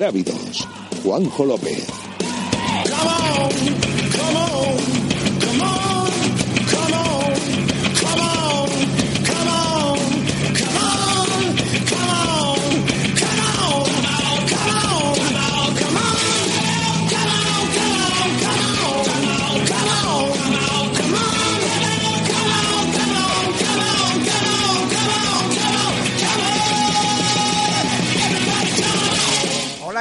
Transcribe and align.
Ingrávidos, 0.00 0.66
Juanjo 1.04 1.44
López. 1.44 1.86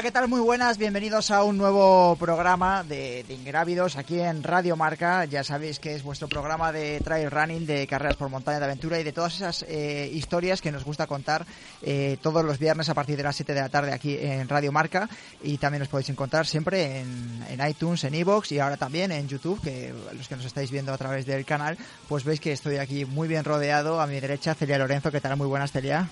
¿Qué 0.02 0.12
tal? 0.12 0.30
Muy 0.30 0.40
buenas, 0.40 0.78
bienvenidos 0.78 1.30
a 1.30 1.44
un 1.44 1.58
nuevo 1.58 2.16
programa 2.16 2.86
de, 2.86 3.26
Ingrávidos 3.28 3.98
aquí 3.98 4.18
en 4.18 4.44
Radio 4.44 4.78
Marca. 4.78 5.26
Ya 5.26 5.44
sabéis 5.44 5.78
que 5.80 5.94
es 5.94 6.04
vuestro 6.04 6.30
programa 6.30 6.72
de 6.72 7.02
trail 7.02 7.30
running, 7.30 7.66
de 7.66 7.86
carreras 7.86 8.16
por 8.16 8.30
montaña 8.30 8.60
de 8.60 8.66
aventura 8.66 8.98
y 8.98 9.04
de 9.04 9.12
todas 9.12 9.36
esas 9.36 9.66
eh, 9.68 10.10
historias 10.14 10.62
que 10.62 10.72
nos 10.72 10.86
gusta 10.86 11.06
contar 11.06 11.46
eh, 11.82 12.18
todos 12.22 12.46
los 12.46 12.60
viernes 12.60 12.88
a 12.88 12.94
partir 12.94 13.18
de 13.18 13.24
las 13.24 13.36
7 13.36 13.54
de 13.54 13.60
la 13.60 13.68
tarde 13.68 13.92
aquí 13.92 14.18
en 14.18 14.48
Radio 14.48 14.72
Marca. 14.72 15.10
Y 15.44 15.58
también 15.58 15.82
os 15.82 15.90
podéis 15.90 16.10
encontrar 16.10 16.48
siempre 16.48 17.02
en, 17.02 17.68
iTunes, 17.68 18.06
en 18.06 18.16
iVoox 18.16 18.54
y 18.54 18.60
ahora 18.60 18.78
también 18.78 19.12
en 19.12 19.28
YouTube, 19.28 19.62
que 19.62 19.94
los 20.16 20.30
que 20.30 20.38
nos 20.38 20.46
estáis 20.46 20.72
viendo 20.72 20.94
a 20.94 20.98
través 20.98 21.26
del 21.26 21.44
canal, 21.44 21.78
pues 22.08 22.24
veis 22.24 22.40
que 22.40 22.54
estoy 22.54 22.78
aquí 22.78 23.04
muy 23.04 23.28
bien 23.28 23.44
rodeado. 23.44 24.00
A 24.00 24.08
mi 24.08 24.18
derecha, 24.22 24.56
Celia 24.56 24.78
Lorenzo. 24.78 25.12
¿Qué 25.12 25.20
tal? 25.20 25.36
Muy 25.36 25.48
buenas, 25.48 25.74
Celia. 25.74 26.08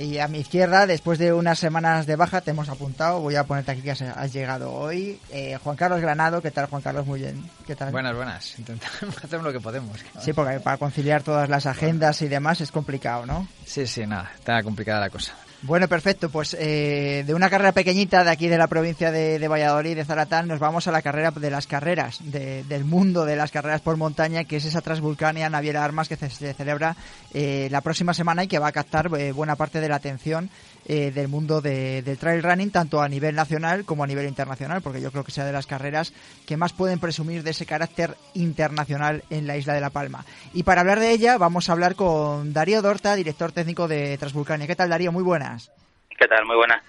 Y 0.00 0.18
a 0.18 0.28
mi 0.28 0.38
izquierda, 0.38 0.86
después 0.86 1.18
de 1.18 1.34
unas 1.34 1.58
semanas 1.58 2.06
de 2.06 2.16
baja, 2.16 2.40
te 2.40 2.52
hemos 2.52 2.70
apuntado. 2.70 3.20
Voy 3.20 3.36
a 3.36 3.44
ponerte 3.44 3.72
aquí 3.72 3.82
que 3.82 3.90
has, 3.90 4.32
llegado 4.32 4.72
hoy. 4.72 5.20
Eh, 5.30 5.58
Juan 5.62 5.76
Carlos 5.76 6.00
Granado, 6.00 6.40
¿qué 6.40 6.50
tal, 6.50 6.66
Juan 6.66 6.80
Carlos? 6.80 7.06
Muy 7.06 7.20
bien. 7.20 7.50
¿Qué 7.66 7.76
tal? 7.76 7.92
Buenas, 7.92 8.16
buenas. 8.16 8.58
Intentamos 8.58 9.22
hacer 9.22 9.42
lo 9.42 9.52
que 9.52 9.60
podemos. 9.60 9.98
Sí, 10.20 10.32
porque 10.32 10.58
para 10.60 10.78
conciliar 10.78 11.22
todas 11.22 11.50
las 11.50 11.66
agendas 11.66 12.22
y 12.22 12.28
demás 12.28 12.62
es 12.62 12.72
complicado, 12.72 13.26
¿no? 13.26 13.46
Sí, 13.66 13.86
sí, 13.86 14.06
nada. 14.06 14.30
Está 14.38 14.62
complicada 14.62 15.00
la 15.00 15.10
cosa. 15.10 15.34
Bueno, 15.62 15.88
perfecto. 15.88 16.30
Pues 16.30 16.56
eh, 16.58 17.22
de 17.26 17.34
una 17.34 17.50
carrera 17.50 17.72
pequeñita 17.72 18.24
de 18.24 18.30
aquí 18.30 18.48
de 18.48 18.56
la 18.56 18.66
provincia 18.66 19.12
de, 19.12 19.46
Valladolid, 19.46 19.94
de 19.94 20.04
Zaratán, 20.06 20.48
nos 20.48 20.58
vamos 20.58 20.86
a 20.88 20.92
la 20.92 21.02
carrera 21.02 21.32
de 21.32 21.50
las 21.50 21.66
carreras, 21.66 22.20
del 22.22 22.84
mundo 22.84 23.26
de 23.26 23.36
las 23.36 23.50
carreras 23.50 23.82
por 23.82 23.98
montaña, 23.98 24.44
que 24.44 24.56
es 24.56 24.64
esa 24.64 24.80
Transvulcania 24.80 25.50
Naviera 25.50 25.84
Armas 25.84 26.08
que 26.08 26.16
se, 26.16 26.54
celebra 26.54 26.96
eh, 27.34 27.68
la 27.70 27.82
próxima 27.82 28.14
semana 28.14 28.44
y 28.44 28.48
que 28.48 28.58
va 28.58 28.68
a 28.68 28.72
captar 28.72 29.10
eh, 29.18 29.32
buena 29.32 29.54
parte 29.54 29.82
de 29.82 29.88
la 29.88 29.96
atención 29.96 30.48
eh, 30.92 31.12
del 31.12 31.28
mundo 31.28 31.60
del 31.60 32.18
trail 32.18 32.42
running, 32.42 32.72
tanto 32.72 33.00
a 33.00 33.08
nivel 33.08 33.36
nacional 33.36 33.84
como 33.84 34.02
a 34.02 34.08
nivel 34.08 34.26
internacional, 34.26 34.82
porque 34.82 35.00
yo 35.00 35.12
creo 35.12 35.22
que 35.22 35.30
sea 35.30 35.44
de 35.44 35.52
las 35.52 35.68
carreras 35.68 36.12
que 36.48 36.56
más 36.56 36.72
pueden 36.72 36.98
presumir 36.98 37.44
de 37.44 37.52
ese 37.52 37.64
carácter 37.64 38.16
internacional 38.34 39.22
en 39.30 39.46
la 39.46 39.56
isla 39.56 39.74
de 39.74 39.80
La 39.80 39.90
Palma. 39.90 40.24
Y 40.52 40.64
para 40.64 40.80
hablar 40.80 40.98
de 40.98 41.12
ella, 41.12 41.38
vamos 41.38 41.68
a 41.68 41.74
hablar 41.74 41.94
con 41.94 42.52
Darío 42.52 42.82
Dorta, 42.82 43.14
director 43.14 43.52
técnico 43.52 43.86
de 43.86 44.18
Transvulcania. 44.18 44.66
¿Qué 44.66 44.74
tal, 44.74 44.90
Darío? 44.90 45.12
Muy 45.12 45.22
buenas. 45.22 45.70
¿Qué 46.18 46.26
tal? 46.26 46.44
Muy 46.44 46.56
buenas. 46.56 46.82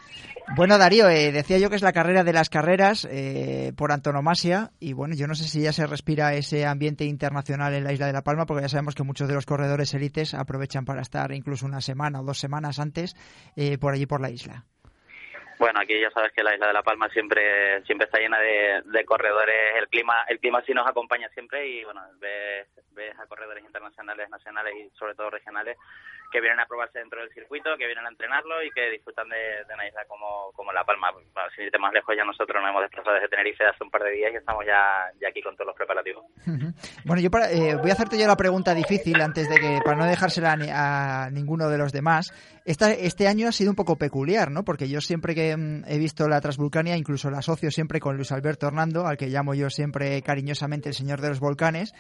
Bueno, 0.56 0.78
Darío, 0.78 1.08
eh, 1.08 1.32
decía 1.32 1.58
yo 1.60 1.70
que 1.70 1.78
es 1.78 1.82
la 1.82 1.94
carrera 1.94 2.24
de 2.24 2.34
las 2.34 2.50
carreras 2.50 3.08
eh, 3.10 3.72
por 3.78 3.92
antonomasia 3.92 4.72
y 4.80 4.94
bueno, 4.94 5.16
yo 5.16 5.26
no 5.28 5.34
sé 5.34 5.46
si 5.46 5.62
ya 5.62 5.72
se 5.72 5.88
respira 5.88 6.34
ese 6.34 6.66
ambiente 6.66 7.06
internacional 7.06 7.74
en 7.74 7.86
la 7.86 7.94
isla 7.94 8.08
de 8.08 8.14
La 8.14 8.22
Palma 8.22 8.46
porque 8.46 8.64
ya 8.64 8.70
sabemos 8.70 8.96
que 8.96 9.04
muchos 9.04 9.30
de 9.30 9.36
los 9.36 9.46
corredores 9.46 9.94
élites 9.94 10.34
aprovechan 10.34 10.84
para 10.84 11.02
estar 11.02 11.32
incluso 11.32 11.66
una 11.66 11.80
semana 11.80 12.20
o 12.20 12.26
dos 12.26 12.38
semanas 12.38 12.80
antes 12.80 13.16
eh, 13.56 13.78
por 13.78 13.94
allí 13.94 14.06
por 14.06 14.20
la 14.20 14.30
isla. 14.30 14.66
Bueno, 15.58 15.80
aquí 15.80 15.94
ya 16.02 16.10
sabes 16.10 16.32
que 16.34 16.44
la 16.44 16.56
isla 16.56 16.68
de 16.68 16.74
La 16.74 16.82
Palma 16.84 17.08
siempre 17.10 17.84
siempre 17.86 18.06
está 18.06 18.20
llena 18.20 18.40
de, 18.40 19.06
corredores. 19.06 19.56
El 19.78 19.88
clima 19.88 20.26
el 20.28 20.40
clima 20.40 20.62
sí 20.66 20.74
nos 20.74 20.88
acompaña 20.88 21.30
siempre 21.30 21.68
y 21.68 21.84
bueno, 21.86 22.02
ves, 22.20 22.68
ves 22.94 23.18
a 23.20 23.28
corredores 23.28 23.64
internacionales, 23.64 24.28
nacionales 24.30 24.74
y 24.76 24.90
sobre 24.98 25.14
todo 25.14 25.30
regionales 25.30 25.78
que 26.32 26.42
vienen 26.42 26.60
a 26.60 26.66
probarse 26.66 27.00
dentro 27.00 27.20
del 27.22 27.30
circuito, 27.34 27.78
que 27.78 27.86
vienen 27.86 28.06
a 28.06 28.10
entrenarlo 28.10 28.64
y 28.64 28.72
que 28.72 28.90
disfrutan 28.90 29.28
de, 29.30 29.64
una 29.74 29.88
isla 29.88 30.06
como, 30.08 30.52
como 30.54 30.72
La 30.72 30.84
Palma. 30.84 31.12
Sin 31.56 31.66
irte 31.66 31.78
más 31.78 31.94
lejos, 31.94 32.16
ya 32.16 32.24
nosotros 32.24 32.62
nos 32.62 32.70
hemos 32.70 32.82
desplazado 32.82 33.16
desde 33.16 33.30
Tenerife 33.30 33.66
hace 33.66 33.84
un 33.84 33.92
par 33.92 34.04
de 34.04 34.12
días 34.12 34.32
y 34.34 34.38
estamos 34.38 34.66
ya, 34.66 35.12
aquí 35.28 35.42
con 35.42 35.56
todos 35.56 35.68
los 35.68 35.76
preparativos. 35.76 36.26
Bueno, 37.06 37.22
yo 37.22 37.30
eh, 37.50 37.76
voy 37.76 37.90
a 37.90 37.94
hacerte 37.94 38.18
yo 38.18 38.28
la 38.28 38.38
pregunta 38.38 38.74
difícil 38.74 39.20
antes 39.22 39.50
de 39.50 39.60
que, 39.60 39.80
para 39.84 39.98
no 39.98 40.06
dejársela 40.06 40.54
a, 40.54 41.30
ninguno 41.30 41.70
de 41.70 41.78
los 41.78 41.92
demás. 41.92 42.34
Esta, 42.64 42.92
este 42.92 43.28
año 43.28 43.48
ha 43.48 43.52
sido 43.52 43.72
un 43.72 43.76
poco 43.76 43.98
peculiar, 43.98 44.52
¿no? 44.52 44.64
Porque 44.64 44.88
yo 44.88 45.02
siempre 45.02 45.36
que 45.36 45.58
mm, 45.58 45.84
he 45.88 45.98
visto 45.98 46.28
la 46.28 46.40
Transvulcania, 46.42 46.96
incluso 46.96 47.30
la 47.30 47.40
asocio 47.40 47.72
siempre 47.72 48.00
con 48.00 48.16
Luis 48.16 48.32
Alberto 48.32 48.68
Hernando, 48.68 49.08
al 49.08 49.18
que 49.18 49.28
llamo 49.28 49.54
yo 49.54 49.70
siempre 49.70 50.22
cariñosamente 50.22 50.90
el 50.90 50.96
señor 50.96 51.22
de 51.22 51.30
los 51.30 51.40
volcanes, 51.40 51.94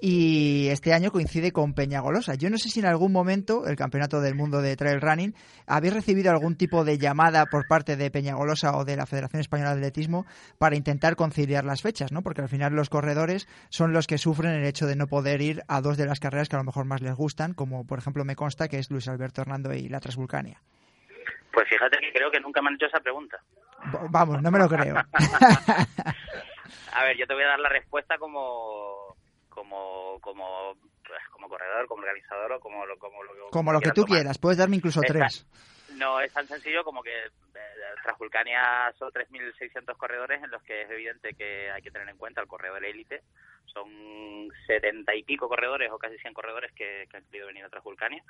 y 0.00 0.68
este 0.68 0.92
año 0.92 1.10
coincide 1.10 1.52
con 1.52 1.74
Peñagolosa. 1.74 2.34
Yo 2.34 2.50
no 2.50 2.58
sé 2.58 2.68
si 2.70 2.80
en 2.80 2.86
algún 2.86 3.12
momento 3.12 3.66
Campeonato 3.76 4.20
del 4.20 4.34
Mundo 4.34 4.60
de 4.60 4.76
Trail 4.76 5.00
Running, 5.00 5.34
¿habéis 5.66 5.94
recibido 5.94 6.30
algún 6.30 6.56
tipo 6.56 6.84
de 6.84 6.98
llamada 6.98 7.46
por 7.46 7.66
parte 7.66 7.96
de 7.96 8.10
Peñagolosa 8.10 8.76
o 8.76 8.84
de 8.84 8.96
la 8.96 9.06
Federación 9.06 9.40
Española 9.40 9.74
de 9.74 9.78
Atletismo 9.78 10.26
para 10.58 10.76
intentar 10.76 11.16
conciliar 11.16 11.64
las 11.64 11.82
fechas? 11.82 12.12
¿no? 12.12 12.22
Porque 12.22 12.42
al 12.42 12.48
final 12.48 12.74
los 12.74 12.90
corredores 12.90 13.48
son 13.68 13.92
los 13.92 14.06
que 14.06 14.18
sufren 14.18 14.52
el 14.52 14.64
hecho 14.64 14.86
de 14.86 14.96
no 14.96 15.06
poder 15.06 15.40
ir 15.40 15.62
a 15.68 15.80
dos 15.80 15.96
de 15.96 16.06
las 16.06 16.20
carreras 16.20 16.48
que 16.48 16.56
a 16.56 16.60
lo 16.60 16.64
mejor 16.64 16.84
más 16.86 17.02
les 17.02 17.14
gustan, 17.14 17.54
como 17.54 17.86
por 17.86 17.98
ejemplo 17.98 18.24
me 18.24 18.36
consta 18.36 18.68
que 18.68 18.78
es 18.78 18.90
Luis 18.90 19.08
Alberto 19.08 19.42
Hernando 19.42 19.72
y 19.72 19.88
la 19.88 20.00
Transvulcania. 20.00 20.60
Pues 21.52 21.68
fíjate 21.68 21.98
que 22.00 22.12
creo 22.12 22.30
que 22.30 22.40
nunca 22.40 22.60
me 22.60 22.68
han 22.68 22.74
hecho 22.74 22.86
esa 22.86 23.00
pregunta. 23.00 23.38
vamos, 24.10 24.42
no 24.42 24.50
me 24.50 24.58
lo 24.58 24.68
creo. 24.68 24.94
a 26.92 27.04
ver, 27.04 27.16
yo 27.16 27.26
te 27.26 27.34
voy 27.34 27.44
a 27.44 27.48
dar 27.48 27.60
la 27.60 27.70
respuesta 27.70 28.18
como 28.18 29.16
como 29.48 30.18
como 30.20 30.76
pues, 31.06 31.20
como 31.30 31.48
corredor, 31.48 31.86
como 31.86 32.02
organizador 32.02 32.52
o 32.52 32.60
como 32.60 32.84
lo, 32.86 32.98
como 32.98 33.22
lo, 33.22 33.50
como 33.50 33.72
lo 33.72 33.80
que 33.80 33.92
tú 33.92 34.04
quieras. 34.04 34.38
Puedes 34.38 34.58
darme 34.58 34.76
incluso 34.76 35.00
tres. 35.00 35.46
No 35.94 36.20
es 36.20 36.32
tan 36.32 36.46
sencillo 36.46 36.84
como 36.84 37.02
que 37.02 37.10
eh, 37.26 37.30
Transvulcania 38.02 38.92
son 38.98 39.10
3.600 39.12 39.96
corredores 39.96 40.42
en 40.42 40.50
los 40.50 40.62
que 40.62 40.82
es 40.82 40.90
evidente 40.90 41.34
que 41.34 41.70
hay 41.70 41.80
que 41.80 41.90
tener 41.90 42.08
en 42.08 42.16
cuenta 42.16 42.40
el 42.40 42.48
corredor 42.48 42.84
élite. 42.84 43.22
Son 43.66 43.86
70 44.66 45.14
y 45.14 45.22
pico 45.22 45.48
corredores 45.48 45.90
o 45.92 45.98
casi 45.98 46.18
100 46.18 46.34
corredores 46.34 46.72
que, 46.72 47.06
han 47.12 47.24
querido 47.24 47.48
venir 47.48 47.64
a 47.64 47.68
Transvulcania 47.68 48.22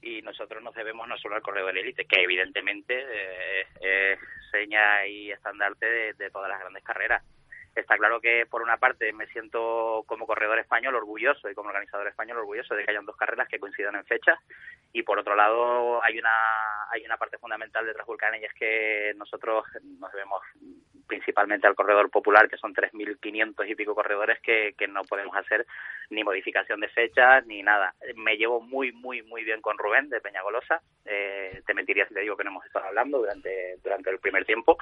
y 0.00 0.20
nosotros 0.22 0.62
nos 0.62 0.74
debemos 0.74 1.06
no 1.08 1.16
solo 1.18 1.36
al 1.36 1.42
corredor 1.42 1.76
élite, 1.76 2.04
que 2.04 2.22
evidentemente 2.22 2.94
eh, 2.98 3.66
es 3.80 4.18
seña 4.50 5.06
y 5.06 5.30
estandarte 5.30 6.14
de 6.14 6.30
todas 6.30 6.48
las 6.48 6.60
grandes 6.60 6.82
carreras 6.82 7.22
Está 7.74 7.96
claro 7.96 8.20
que 8.20 8.44
por 8.46 8.62
una 8.62 8.76
parte 8.76 9.12
me 9.14 9.26
siento 9.28 10.04
como 10.06 10.26
corredor 10.26 10.58
español 10.58 10.94
orgulloso 10.94 11.48
y 11.48 11.54
como 11.54 11.70
organizador 11.70 12.06
español 12.06 12.38
orgulloso 12.38 12.74
de 12.74 12.84
que 12.84 12.90
hayan 12.90 13.06
dos 13.06 13.16
carreras 13.16 13.48
que 13.48 13.58
coincidan 13.58 13.94
en 13.94 14.04
fechas 14.04 14.38
y 14.92 15.02
por 15.02 15.18
otro 15.18 15.34
lado 15.34 16.04
hay 16.04 16.18
una 16.18 16.30
hay 16.90 17.04
una 17.06 17.16
parte 17.16 17.38
fundamental 17.38 17.86
de 17.86 17.94
Transvulcania 17.94 18.40
y 18.40 18.44
es 18.44 18.52
que 18.52 19.14
nosotros 19.16 19.64
nos 19.98 20.12
debemos 20.12 20.42
principalmente 21.06 21.66
al 21.66 21.74
corredor 21.74 22.10
popular 22.10 22.48
que 22.48 22.56
son 22.56 22.74
3.500 22.74 23.68
y 23.68 23.74
pico 23.74 23.94
corredores 23.94 24.40
que, 24.40 24.74
no 24.88 25.04
podemos 25.04 25.34
hacer 25.36 25.64
ni 26.10 26.24
modificación 26.24 26.80
de 26.80 26.88
fechas 26.88 27.46
ni 27.46 27.62
nada. 27.62 27.94
Me 28.16 28.36
llevo 28.36 28.60
muy 28.60 28.92
muy 28.92 29.22
muy 29.22 29.44
bien 29.44 29.62
con 29.62 29.78
Rubén 29.78 30.10
de 30.10 30.20
Peñagolosa. 30.20 30.82
Eh, 31.04 31.62
te 31.66 31.72
mentiría 31.72 32.06
si 32.06 32.14
te 32.14 32.20
digo 32.20 32.36
que 32.36 32.44
no 32.44 32.50
hemos 32.50 32.66
estado 32.66 32.86
hablando 32.86 33.18
durante 33.18 33.76
durante 33.82 34.10
el 34.10 34.18
primer 34.18 34.44
tiempo, 34.44 34.76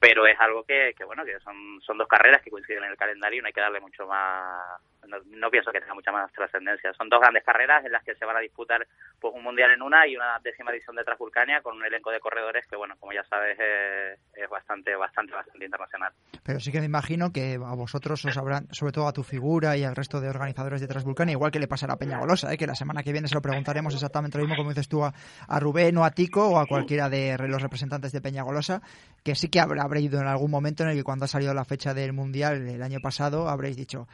pero 0.00 0.26
es 0.26 0.38
algo 0.40 0.64
que, 0.64 0.94
que 0.96 1.04
bueno 1.04 1.24
que 1.24 1.38
son 1.40 1.80
son 1.82 1.98
dos 1.98 2.08
carreras 2.08 2.42
que 2.42 2.50
coinciden 2.50 2.84
en 2.84 2.90
el 2.90 2.96
calendario 2.96 3.38
y 3.38 3.42
no 3.42 3.46
hay 3.46 3.52
que 3.52 3.60
darle 3.60 3.80
mucho 3.80 4.06
más 4.06 4.80
no, 5.08 5.50
pienso 5.50 5.72
que 5.72 5.80
tenga 5.80 5.94
mucha 5.94 6.12
más 6.12 6.32
trascendencia. 6.32 6.92
Son 6.94 7.08
dos 7.08 7.20
grandes 7.20 7.44
carreras 7.44 7.84
en 7.84 7.92
las 7.92 8.04
que 8.04 8.14
se 8.14 8.24
van 8.24 8.36
a 8.36 8.40
disputar 8.40 8.86
pues 9.20 9.34
un 9.34 9.42
mundial 9.42 9.70
en 9.72 9.82
una 9.82 10.06
y 10.06 10.16
una 10.16 10.38
décima 10.42 10.70
edición 10.70 10.96
de 10.96 11.04
Transvulcania 11.04 11.60
con 11.60 11.76
un 11.76 11.84
elenco 11.84 12.10
de 12.10 12.20
corredores 12.20 12.66
que, 12.66 12.76
bueno, 12.76 12.96
como 12.98 13.12
ya 13.12 13.24
sabes, 13.24 13.58
es, 13.58 14.48
bastante, 14.48 14.94
bastante, 14.94 15.34
bastante 15.34 15.61
internacional. 15.64 16.12
Pero 16.42 16.60
sí 16.60 16.72
que 16.72 16.80
me 16.80 16.86
imagino 16.86 17.32
que 17.32 17.54
a 17.54 17.74
vosotros 17.74 18.24
os 18.24 18.36
habrán, 18.36 18.68
sobre 18.70 18.92
todo 18.92 19.08
a 19.08 19.12
tu 19.12 19.22
figura 19.22 19.76
y 19.76 19.84
al 19.84 19.94
resto 19.94 20.20
de 20.20 20.28
organizadores 20.28 20.80
de 20.80 20.88
Transvulcania, 20.88 21.32
igual 21.32 21.50
que 21.50 21.60
le 21.60 21.68
pasará 21.68 21.94
a 21.94 21.98
Peñagolosa, 21.98 22.52
¿eh? 22.52 22.56
que 22.56 22.66
la 22.66 22.74
semana 22.74 23.02
que 23.02 23.12
viene 23.12 23.28
se 23.28 23.34
lo 23.34 23.42
preguntaremos 23.42 23.94
exactamente 23.94 24.38
lo 24.38 24.44
mismo 24.44 24.56
como 24.56 24.70
dices 24.70 24.88
tú 24.88 25.04
a, 25.04 25.12
Rubén 25.60 25.96
o 25.98 26.04
a 26.04 26.10
Tico 26.10 26.48
o 26.48 26.58
a 26.58 26.66
cualquiera 26.66 27.08
de 27.08 27.36
los 27.48 27.62
representantes 27.62 28.12
de 28.12 28.20
Peñagolosa, 28.20 28.82
que 29.22 29.34
sí 29.34 29.48
que 29.48 29.60
habrá, 29.60 29.82
habrá 29.82 30.00
ido 30.00 30.20
en 30.20 30.26
algún 30.26 30.50
momento 30.50 30.82
en 30.82 30.90
el 30.90 30.96
que 30.96 31.04
cuando 31.04 31.24
ha 31.24 31.28
salido 31.28 31.54
la 31.54 31.64
fecha 31.64 31.94
del 31.94 32.12
mundial 32.12 32.66
el 32.68 32.82
año 32.82 32.98
pasado 33.00 33.48
habréis 33.48 33.76
dicho 33.76 34.06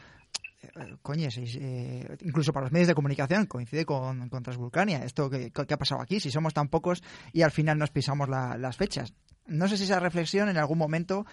eh, 0.62 0.96
coño, 1.02 1.28
eh, 1.36 2.16
incluso 2.22 2.52
para 2.52 2.64
los 2.64 2.72
medios 2.72 2.88
de 2.88 2.94
comunicación 2.94 3.46
coincide 3.46 3.84
con, 3.84 4.28
con 4.28 4.42
Transvulcania. 4.42 5.04
Esto 5.04 5.30
que, 5.30 5.52
ha 5.54 5.76
pasado 5.76 6.00
aquí, 6.00 6.20
si 6.20 6.30
somos 6.30 6.52
tan 6.52 6.68
pocos 6.68 7.02
y 7.32 7.42
al 7.42 7.52
final 7.52 7.78
nos 7.78 7.90
pisamos 7.90 8.28
las 8.28 8.76
fechas. 8.76 9.12
No 9.48 9.66
sé 9.66 9.76
si 9.76 9.84
esa 9.84 10.00
reflexión 10.00 10.48
en 10.48 10.58
algún 10.58 10.78
momento, 10.78 11.24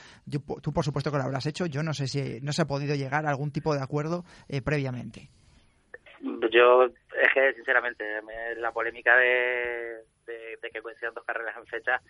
tú 0.62 0.73
por 0.73 0.83
supuesto 0.83 1.12
que 1.12 1.17
lo 1.17 1.23
habrás 1.23 1.45
hecho, 1.45 1.65
yo 1.65 1.83
no 1.83 1.94
sé 1.94 2.07
si 2.07 2.39
no 2.41 2.53
se 2.53 2.62
ha 2.62 2.65
podido 2.65 2.95
llegar 2.95 3.25
a 3.25 3.29
algún 3.29 3.51
tipo 3.51 3.75
de 3.75 3.83
acuerdo 3.83 4.23
eh, 4.47 4.62
previamente. 4.62 5.29
Yo, 6.51 6.85
es 6.85 7.33
que 7.33 7.53
sinceramente, 7.53 8.03
la 8.57 8.71
polémica 8.71 9.15
de, 9.17 10.03
que 10.25 10.81
coincidan 10.81 11.13
dos 11.13 11.25
carreras 11.25 11.56
en 11.57 11.67
fecha 11.67 12.01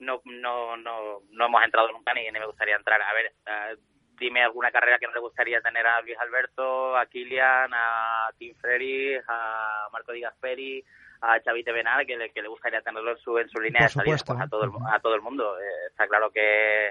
no, 0.00 0.20
no, 0.24 0.76
no, 0.76 1.20
no 1.30 1.46
hemos 1.46 1.64
entrado 1.64 1.92
nunca 1.92 2.12
ni, 2.14 2.24
ni 2.24 2.38
me 2.38 2.46
gustaría 2.46 2.76
entrar. 2.76 3.00
A 3.00 3.12
ver, 3.12 3.78
dime 4.18 4.42
alguna 4.42 4.70
carrera 4.70 4.98
que 4.98 5.06
no 5.06 5.14
le 5.14 5.20
gustaría 5.20 5.60
tener 5.60 5.86
a 5.86 6.00
Luis 6.00 6.18
Alberto, 6.18 6.96
a 6.96 7.06
Kilian, 7.06 7.70
a 7.72 8.30
Tim 8.38 8.54
Ferry, 8.56 9.16
a 9.28 9.88
Marco 9.92 10.12
Di 10.12 10.20
Gasperi, 10.20 10.84
a 11.22 11.40
Xavi 11.40 11.64
Tevenar, 11.64 12.04
que 12.04 12.16
le, 12.16 12.30
que 12.30 12.42
le 12.42 12.48
gustaría 12.48 12.82
tenerlo 12.82 13.12
en 13.12 13.18
su, 13.18 13.38
en 13.38 13.48
su 13.48 13.60
línea 13.60 13.84
de 13.84 13.88
salida 13.88 14.16
pues 14.26 14.40
a, 14.40 14.48
todo 14.48 14.64
el, 14.64 14.70
a 14.92 15.00
todo 15.00 15.14
el 15.14 15.22
mundo. 15.22 15.58
Eh, 15.58 15.86
está 15.88 16.06
claro 16.06 16.30
que 16.30 16.90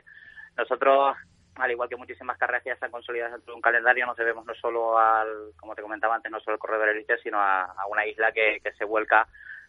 nosotros 0.57 1.15
al 1.55 1.69
igual 1.69 1.89
que 1.89 1.97
muchísimas 1.97 2.37
carreras 2.37 2.63
que 2.63 2.69
ya 2.69 2.75
están 2.75 2.91
consolidadas 2.91 3.33
dentro 3.33 3.51
de 3.51 3.55
un 3.57 3.61
calendario, 3.61 4.05
nos 4.05 4.15
debemos 4.15 4.45
no 4.45 4.55
solo 4.55 4.97
al, 4.97 5.51
como 5.59 5.75
te 5.75 5.81
comentaba 5.81 6.15
antes, 6.15 6.31
no 6.31 6.39
solo 6.39 6.53
al 6.55 6.59
corredor 6.59 6.89
élite, 6.89 7.17
sino 7.17 7.39
a, 7.39 7.63
a, 7.63 7.87
una 7.87 8.05
isla 8.05 8.31
que, 8.31 8.61
que 8.63 8.71
se 8.73 8.85
vuelca 8.85 9.27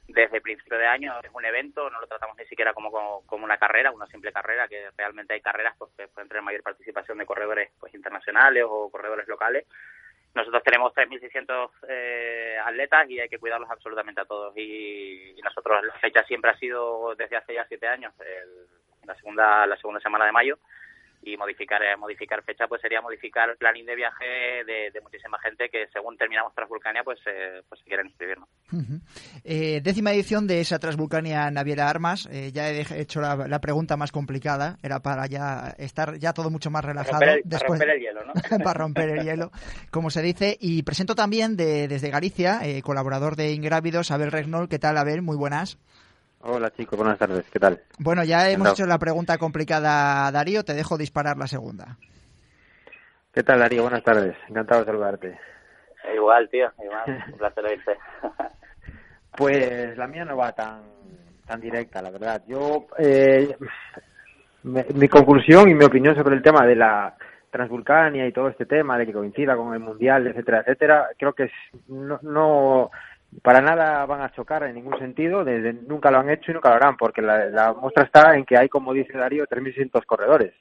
desde 0.09 0.37
el 0.37 0.43
principio 0.43 0.79
de 0.79 0.87
año 0.87 1.15
es 1.23 1.31
un 1.33 1.45
evento, 1.45 1.89
no 1.91 2.01
lo 2.01 2.07
tratamos 2.07 2.37
ni 2.37 2.45
siquiera 2.47 2.73
como, 2.73 2.91
como, 3.27 3.45
una 3.45 3.57
carrera, 3.57 3.93
una 3.93 4.07
simple 4.07 4.33
carrera, 4.33 4.69
que 4.69 4.91
realmente 4.97 5.35
hay 5.35 5.41
carreras 5.41 5.75
pues, 5.79 5.91
que 5.97 6.09
pueden 6.09 6.29
tener 6.29 6.43
mayor 6.43 6.63
participación 6.63 7.19
de 7.19 7.27
corredores 7.27 7.71
pues 7.79 7.95
internacionales 7.95 8.65
o 8.67 8.91
corredores 8.91 9.27
locales. 9.29 9.67
Nosotros 10.35 10.63
tenemos 10.63 10.95
3.600 10.95 11.71
eh, 11.89 12.57
atletas 12.65 13.09
y 13.11 13.21
hay 13.21 13.29
que 13.29 13.39
cuidarlos 13.39 13.71
absolutamente 13.71 14.21
a 14.21 14.25
todos. 14.25 14.57
Y, 14.57 15.35
y, 15.37 15.41
nosotros 15.43 15.85
la 15.85 15.95
fecha 15.95 16.23
siempre 16.25 16.51
ha 16.51 16.57
sido 16.57 17.15
desde 17.17 17.37
hace 17.37 17.55
ya 17.55 17.67
siete 17.67 17.87
años, 17.87 18.15
el, 18.21 18.67
la 19.07 19.15
segunda 19.17 19.67
la 19.67 19.77
segunda 19.77 20.01
semana 20.01 20.27
de 20.27 20.33
mayo 20.33 20.59
y 21.23 21.37
modificar 21.37 21.83
eh, 21.83 21.97
modificar 21.97 22.43
fecha 22.43 22.67
pues 22.67 22.81
sería 22.81 23.01
modificar 23.01 23.49
el 23.49 23.57
planning 23.57 23.87
de 23.87 23.97
viaje 23.97 24.65
de, 24.67 24.91
de 24.91 25.01
muchísima 25.01 25.39
gente 25.39 25.69
que 25.69 25.87
según 25.93 26.17
terminamos 26.17 26.55
Transvulcania 26.55 27.03
pues 27.05 27.19
eh, 27.27 27.63
pues 27.69 27.81
quieren 27.85 28.07
inscribirnos 28.07 28.49
uh 28.73 28.77
-huh. 28.77 29.01
eh, 29.45 29.81
décima 29.83 30.13
edición 30.13 30.47
de 30.47 30.61
esa 30.61 30.79
Transvulcania 30.79 31.51
Naviera 31.51 31.89
Armas. 31.89 32.29
Eh, 32.31 32.51
ya 32.53 32.71
he 32.71 33.01
hecho 33.01 33.21
la, 33.21 33.37
la, 33.49 33.61
pregunta 33.61 33.97
más 33.97 34.13
complicada. 34.13 34.79
Era 34.83 35.01
para 35.01 35.27
ya 35.27 35.75
estar 35.79 36.19
ya 36.19 36.33
todo 36.33 36.51
mucho 36.51 36.71
más 36.71 36.85
relajado. 36.85 37.19
para 37.19 37.33
romper 37.33 37.45
el, 37.45 37.49
después 37.49 37.79
para 37.79 37.93
romper 37.93 37.97
el 37.97 38.01
hielo 38.01 38.25
¿no? 38.25 38.33
para 38.65 38.79
romper 38.79 39.09
el 39.11 39.25
hielo 39.25 39.51
como 39.91 40.11
se 40.11 40.23
dice. 40.23 40.57
Y 40.61 40.83
presento 40.83 41.15
también 41.15 41.57
de, 41.57 41.89
desde 41.89 42.11
Galicia 42.11 42.61
eh, 42.63 42.83
colaborador 42.83 43.37
de 43.37 43.53
Ingrávidos 43.53 44.11
Abel 44.11 44.33
Regnol. 44.33 44.69
Qué 44.69 44.79
tal 44.79 44.97
Abel 44.99 45.23
muy 45.23 45.37
buenas 45.37 45.79
Hola 46.45 46.71
chicos, 46.71 46.99
buenas 46.99 47.19
tardes, 47.19 47.49
¿qué 47.51 47.61
tal? 47.61 47.81
Bueno, 47.99 48.25
ya 48.25 48.51
hemos 48.51 48.73
hecho 48.73 48.85
la 48.85 48.99
pregunta 48.99 49.39
complicada 49.39 50.27
a 50.27 50.33
Darío, 50.33 50.65
te 50.65 50.75
dejo 50.75 50.99
disparar 50.99 51.37
la 51.37 51.47
segunda. 51.47 51.97
¿Qué 53.33 53.45
tal 53.45 53.61
Darío? 53.61 53.83
Buenas 53.83 54.03
tardes, 54.03 54.35
encantado 54.49 54.81
de 54.81 54.87
saludarte. 54.87 55.39
Igual, 56.13 56.49
tío, 56.51 56.69
igual, 56.83 57.25
un 57.33 57.39
placer 57.39 57.65
oírte. 57.65 57.97
pues 59.37 59.97
la 59.97 60.09
mía 60.09 60.25
no 60.25 60.37
va 60.37 60.51
tan 60.53 60.83
tan 61.47 61.61
directa, 61.61 62.03
la 62.03 62.11
verdad. 62.11 62.43
Yo, 62.49 62.87
eh, 62.99 63.57
me, 64.65 64.85
mi 64.95 65.09
conclusión 65.09 65.69
y 65.69 65.75
mi 65.75 65.85
opinión 65.85 66.17
sobre 66.17 66.35
el 66.35 66.43
tema 66.43 66.67
de 66.67 66.75
la 66.75 67.15
Transvulcania 67.51 68.27
y 68.27 68.33
todo 68.33 68.49
este 68.49 68.67
tema 68.67 68.99
de 68.99 69.07
que 69.07 69.13
coincida 69.13 69.57
con 69.57 69.75
el 69.75 69.81
Mundial, 69.81 70.27
etcétera, 70.27 70.61
etcétera, 70.61 71.09
creo 71.17 71.35
que 71.35 71.45
es, 71.45 71.53
no, 71.87 72.19
no 72.23 72.91
para 73.41 73.61
nada 73.61 74.05
van 74.07 74.21
a 74.21 74.33
chocar 74.33 74.65
en 74.65 74.75
ningún 74.75 74.99
sentido, 74.99 75.45
desde, 75.45 75.73
nunca 75.73 76.11
lo 76.11 76.19
han 76.19 76.29
hecho 76.29 76.51
y 76.51 76.55
nunca 76.55 76.69
lo 76.69 76.77
harán, 76.77 76.97
porque 76.97 77.23
la, 77.23 77.75
muestra 77.81 78.05
está 78.05 78.37
en 78.37 78.45
que 78.45 78.59
hay, 78.59 78.69
como 78.69 78.93
dice 78.93 79.17
Darío, 79.17 79.47
3.600 79.47 80.05
corredores 80.05 80.53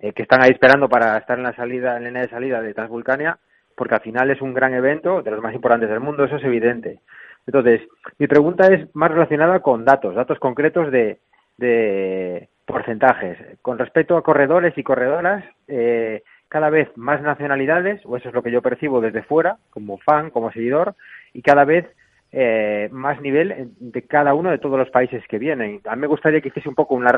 eh, 0.00 0.12
que 0.12 0.22
están 0.22 0.42
ahí 0.42 0.50
esperando 0.50 0.88
para 0.88 1.16
estar 1.16 1.38
en 1.38 1.44
la 1.44 1.54
salida, 1.54 1.96
en 1.96 2.04
línea 2.04 2.22
de 2.22 2.28
salida 2.28 2.60
de 2.60 2.74
Transvulcania, 2.74 3.38
porque 3.76 3.94
al 3.94 4.02
final 4.02 4.30
es 4.30 4.40
un 4.42 4.52
gran 4.52 4.74
evento, 4.74 5.22
de 5.22 5.30
los 5.30 5.42
más 5.42 5.54
importantes 5.54 5.88
del 5.88 6.00
mundo, 6.00 6.24
eso 6.24 6.36
es 6.36 6.44
evidente. 6.44 7.00
Entonces, 7.46 7.80
mi 8.18 8.26
pregunta 8.26 8.66
es 8.66 8.94
más 8.94 9.10
relacionada 9.10 9.60
con 9.60 9.84
datos, 9.84 10.14
datos 10.14 10.38
concretos 10.38 10.90
de, 10.90 11.18
de 11.56 12.48
porcentajes. 12.66 13.38
Con 13.62 13.78
respecto 13.78 14.16
a 14.16 14.22
corredores 14.22 14.76
y 14.76 14.82
corredoras, 14.82 15.44
eh, 15.68 16.22
cada 16.48 16.70
vez 16.70 16.88
más 16.96 17.20
nacionalidades, 17.20 18.00
o 18.04 18.16
eso 18.16 18.28
es 18.28 18.34
lo 18.34 18.42
que 18.42 18.50
yo 18.50 18.62
percibo 18.62 19.00
desde 19.00 19.22
fuera, 19.22 19.58
como 19.70 19.98
fan, 19.98 20.30
como 20.30 20.52
seguidor, 20.52 20.94
y 21.34 21.42
cada 21.42 21.66
vez 21.66 21.86
eh, 22.32 22.88
más 22.90 23.20
nivel 23.20 23.70
de 23.78 24.02
cada 24.02 24.34
uno 24.34 24.50
de 24.50 24.58
todos 24.58 24.78
los 24.78 24.90
países 24.90 25.22
que 25.28 25.38
vienen. 25.38 25.80
A 25.84 25.94
mí 25.94 26.00
me 26.00 26.06
gustaría 26.06 26.40
que 26.40 26.48
hiciese 26.48 26.68
un 26.68 26.74
poco 26.74 26.94
una, 26.94 27.12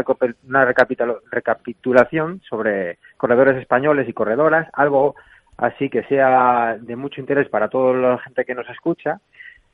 una 0.46 0.64
recapitulación 1.30 2.42
sobre 2.48 2.98
corredores 3.16 3.56
españoles 3.56 4.08
y 4.08 4.12
corredoras, 4.12 4.68
algo 4.74 5.14
así 5.56 5.88
que 5.88 6.02
sea 6.04 6.76
de 6.78 6.96
mucho 6.96 7.20
interés 7.20 7.48
para 7.48 7.68
toda 7.68 7.94
la 7.94 8.18
gente 8.18 8.44
que 8.44 8.54
nos 8.54 8.68
escucha. 8.68 9.20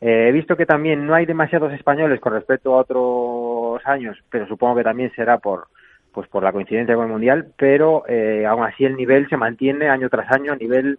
Eh, 0.00 0.26
he 0.28 0.32
visto 0.32 0.56
que 0.56 0.66
también 0.66 1.06
no 1.06 1.14
hay 1.14 1.26
demasiados 1.26 1.72
españoles 1.72 2.20
con 2.20 2.34
respecto 2.34 2.74
a 2.74 2.82
otros 2.82 3.84
años, 3.84 4.18
pero 4.30 4.46
supongo 4.46 4.76
que 4.76 4.84
también 4.84 5.10
será 5.16 5.38
por 5.38 5.66
pues 6.12 6.28
por 6.28 6.42
la 6.42 6.52
coincidencia 6.52 6.94
con 6.94 7.06
el 7.06 7.10
mundial, 7.10 7.52
pero 7.56 8.04
eh, 8.06 8.44
aún 8.46 8.64
así 8.64 8.84
el 8.84 8.96
nivel 8.96 9.28
se 9.28 9.36
mantiene 9.36 9.88
año 9.88 10.10
tras 10.10 10.30
año 10.30 10.52
a 10.52 10.56
nivel 10.56 10.98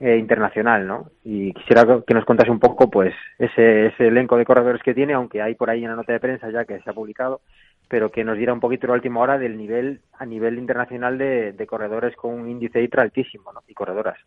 eh, 0.00 0.16
internacional, 0.16 0.86
¿no? 0.86 1.10
Y 1.24 1.52
quisiera 1.52 1.84
que 2.06 2.14
nos 2.14 2.24
contase 2.24 2.50
un 2.50 2.60
poco, 2.60 2.90
pues, 2.90 3.14
ese, 3.38 3.86
ese 3.86 4.08
elenco 4.08 4.36
de 4.36 4.44
corredores 4.44 4.82
que 4.82 4.94
tiene, 4.94 5.12
aunque 5.12 5.40
hay 5.40 5.54
por 5.54 5.70
ahí 5.70 5.84
una 5.84 5.96
nota 5.96 6.12
de 6.12 6.20
prensa 6.20 6.50
ya 6.50 6.64
que 6.64 6.80
se 6.80 6.90
ha 6.90 6.94
publicado, 6.94 7.40
pero 7.88 8.10
que 8.10 8.24
nos 8.24 8.36
diera 8.36 8.52
un 8.52 8.60
poquito 8.60 8.86
la 8.86 8.94
última 8.94 9.20
hora 9.20 9.38
del 9.38 9.56
nivel 9.56 10.00
a 10.18 10.26
nivel 10.26 10.58
internacional 10.58 11.18
de, 11.18 11.52
de 11.52 11.66
corredores 11.66 12.16
con 12.16 12.34
un 12.34 12.48
índice 12.48 12.82
ITRA 12.82 13.02
altísimo, 13.02 13.52
¿no? 13.52 13.62
Y 13.68 13.74
corredoras. 13.74 14.18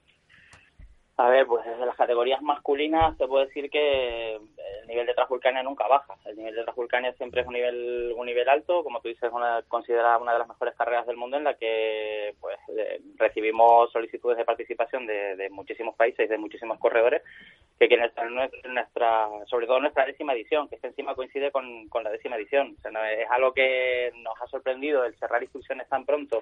A 1.17 1.29
ver, 1.29 1.47
pues 1.47 1.65
desde 1.65 1.85
las 1.85 1.95
categorías 1.95 2.41
masculinas 2.43 3.17
te 3.17 3.27
puedo 3.27 3.43
decir 3.43 3.71
que 3.71 4.37
el 4.81 4.87
nivel 4.87 5.05
de 5.05 5.13
Transvulcania 5.13 5.63
nunca 5.63 5.87
baja. 5.87 6.15
El 6.25 6.37
nivel 6.37 6.55
de 6.55 6.63
Transvulcania 6.63 7.13
siempre 7.13 7.41
es 7.41 7.47
un 7.47 7.53
nivel 7.53 8.13
un 8.15 8.25
nivel 8.25 8.47
alto, 8.49 8.83
como 8.83 9.01
tú 9.01 9.09
dices, 9.09 9.31
una, 9.31 9.61
considerada 9.67 10.17
una 10.17 10.33
de 10.33 10.39
las 10.39 10.47
mejores 10.47 10.75
carreras 10.75 11.05
del 11.07 11.17
mundo 11.17 11.37
en 11.37 11.43
la 11.43 11.55
que 11.55 12.35
pues 12.39 12.57
eh, 12.77 13.01
recibimos 13.15 13.91
solicitudes 13.91 14.37
de 14.37 14.45
participación 14.45 15.05
de, 15.05 15.35
de, 15.35 15.49
muchísimos 15.49 15.95
países, 15.95 16.29
de 16.29 16.37
muchísimos 16.37 16.79
corredores 16.79 17.21
que 17.79 17.87
quieren 17.87 18.07
estar 18.07 18.25
en 18.25 18.73
nuestra, 18.73 19.27
sobre 19.45 19.67
todo 19.67 19.79
nuestra 19.79 20.05
décima 20.05 20.33
edición, 20.33 20.67
que 20.67 20.75
este 20.75 20.87
encima 20.87 21.13
coincide 21.13 21.51
con, 21.51 21.87
con 21.89 22.03
la 22.03 22.09
décima 22.09 22.35
edición. 22.35 22.75
Es 22.83 23.29
algo 23.29 23.53
que 23.53 24.11
nos 24.15 24.33
ha 24.41 24.47
sorprendido 24.47 25.05
el 25.05 25.15
cerrar 25.17 25.43
inscripciones 25.43 25.87
tan 25.87 26.05
pronto 26.05 26.41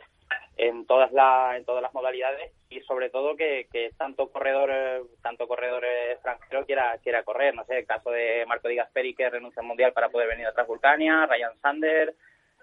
en 0.58 0.86
todas 0.86 1.12
las 1.12 1.58
en 1.58 1.66
todas 1.66 1.82
las 1.82 1.94
modalidades 1.94 2.54
y 2.70 2.80
sobre 2.82 3.10
todo 3.10 3.36
que, 3.36 3.68
que 3.72 3.92
tanto 3.98 4.30
corredor 4.32 5.08
tanto 5.22 5.48
corredor 5.48 5.84
extranjero 5.84 6.66
quiera 6.66 6.98
quiera 7.04 7.24
correr 7.24 7.54
no 7.54 7.66
sé 7.66 7.80
el 7.80 7.86
caso 7.86 8.10
de 8.12 8.46
Marco 8.48 8.70
Di 8.70 8.76
Gasperi 8.76 9.14
que 9.14 9.30
renuncia 9.30 9.62
al 9.62 9.68
mundial 9.68 9.92
para 9.92 10.08
poder 10.08 10.30
venir 10.30 10.48
a 10.48 10.54
Transvulcania 10.54 11.26
Ryan 11.26 11.60
Sander 11.62 12.16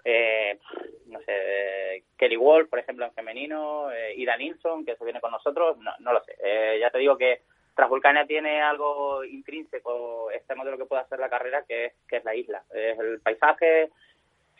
eh, 0.03 0.57
no 1.05 1.19
sé 1.21 2.03
Kelly 2.17 2.35
Wolf 2.35 2.69
por 2.69 2.79
ejemplo 2.79 3.05
en 3.05 3.13
femenino 3.13 3.91
eh, 3.91 4.15
Ida 4.17 4.37
Nilsson 4.37 4.83
que 4.83 4.95
se 4.95 5.03
viene 5.03 5.21
con 5.21 5.31
nosotros 5.31 5.77
no, 5.77 5.91
no 5.99 6.13
lo 6.13 6.23
sé 6.23 6.35
eh, 6.43 6.79
ya 6.79 6.89
te 6.89 6.97
digo 6.97 7.15
que 7.15 7.41
Transvulcania 7.75 8.25
tiene 8.25 8.61
algo 8.61 9.23
intrínseco 9.23 10.29
este 10.31 10.55
modelo 10.55 10.77
que 10.77 10.85
puede 10.85 11.01
hacer 11.01 11.19
la 11.19 11.29
carrera 11.29 11.63
que 11.67 11.85
es 11.85 11.93
que 12.07 12.17
es 12.17 12.23
la 12.23 12.35
isla. 12.35 12.63
Es 12.73 12.97
el 12.99 13.19
paisaje. 13.21 13.89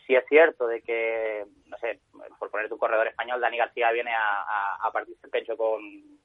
Sí 0.05 0.15
es 0.15 0.25
cierto 0.27 0.67
de 0.67 0.81
que, 0.81 1.45
no 1.67 1.77
sé, 1.77 1.99
por 2.37 2.51
poner 2.51 2.67
tu 2.67 2.77
corredor 2.77 3.07
español, 3.07 3.39
Dani 3.39 3.57
García 3.57 3.89
viene 3.91 4.13
a, 4.13 4.41
a, 4.41 4.87
a 4.87 4.91
partir 4.91 5.15
del 5.17 5.31
pecho 5.31 5.55
con, 5.55 5.81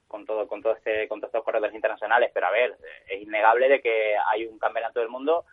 con 0.09 0.25
todo, 0.27 0.49
con 0.49 0.63
todo 0.63 0.73
este, 0.73 1.07
con 1.07 1.21
todos 1.21 1.29
estos 1.29 1.45
corredores 1.45 1.75
internacionales, 1.75 2.33
pero 2.35 2.47
a 2.47 2.51
ver, 2.51 2.77
es 3.09 3.23
innegable 3.23 3.69
de 3.69 3.81
que 3.81 4.17
hay 4.33 4.47
un 4.47 4.59
campeonato 4.59 4.99
del 4.99 5.11
mundo 5.11 5.45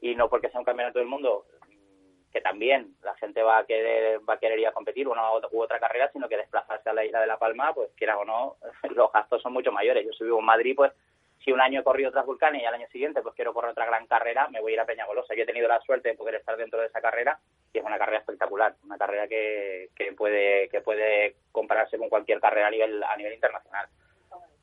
y 0.00 0.14
no 0.14 0.30
porque 0.30 0.48
sea 0.48 0.60
un 0.60 0.64
campeonato 0.64 0.98
del 0.98 1.08
mundo 1.08 1.44
que 2.34 2.40
también 2.40 2.96
la 3.04 3.14
gente 3.14 3.44
va 3.44 3.58
a 3.58 3.64
querer 3.64 4.18
va 4.28 4.34
a 4.34 4.38
querer 4.38 4.58
ir 4.58 4.66
a 4.66 4.72
competir 4.72 5.06
una 5.06 5.22
u 5.52 5.62
otra 5.62 5.78
carrera, 5.78 6.10
sino 6.12 6.28
que 6.28 6.36
desplazarse 6.36 6.90
a 6.90 6.92
la 6.92 7.04
isla 7.04 7.20
de 7.20 7.28
La 7.28 7.38
Palma, 7.38 7.72
pues 7.72 7.90
quieras 7.96 8.18
o 8.20 8.24
no, 8.24 8.56
los 8.96 9.12
gastos 9.12 9.40
son 9.40 9.52
mucho 9.52 9.70
mayores. 9.70 10.04
Yo 10.04 10.12
si 10.12 10.24
vivo 10.24 10.40
en 10.40 10.44
Madrid, 10.44 10.74
pues 10.74 10.90
si 11.44 11.52
un 11.52 11.60
año 11.60 11.80
he 11.80 11.84
corrido 11.84 12.10
Transvulcania 12.10 12.60
y 12.60 12.64
al 12.64 12.74
año 12.74 12.88
siguiente 12.88 13.22
pues 13.22 13.36
quiero 13.36 13.54
correr 13.54 13.70
otra 13.70 13.86
gran 13.86 14.08
carrera, 14.08 14.48
me 14.48 14.60
voy 14.60 14.72
a 14.72 14.74
ir 14.74 14.80
a 14.80 14.84
Peñagolosa. 14.84 15.36
Yo 15.36 15.44
he 15.44 15.46
tenido 15.46 15.68
la 15.68 15.80
suerte 15.82 16.08
de 16.08 16.16
poder 16.16 16.34
estar 16.34 16.56
dentro 16.56 16.80
de 16.80 16.86
esa 16.86 17.00
carrera 17.00 17.38
y 17.72 17.78
es 17.78 17.84
una 17.84 17.98
carrera 17.98 18.18
espectacular, 18.18 18.74
una 18.82 18.98
carrera 18.98 19.28
que, 19.28 19.90
que 19.94 20.12
puede 20.12 20.68
que 20.70 20.80
puede 20.80 21.36
compararse 21.52 21.98
con 21.98 22.08
cualquier 22.08 22.40
carrera 22.40 22.66
a 22.66 22.70
nivel 22.72 23.00
a 23.04 23.16
nivel 23.16 23.34
internacional. 23.34 23.86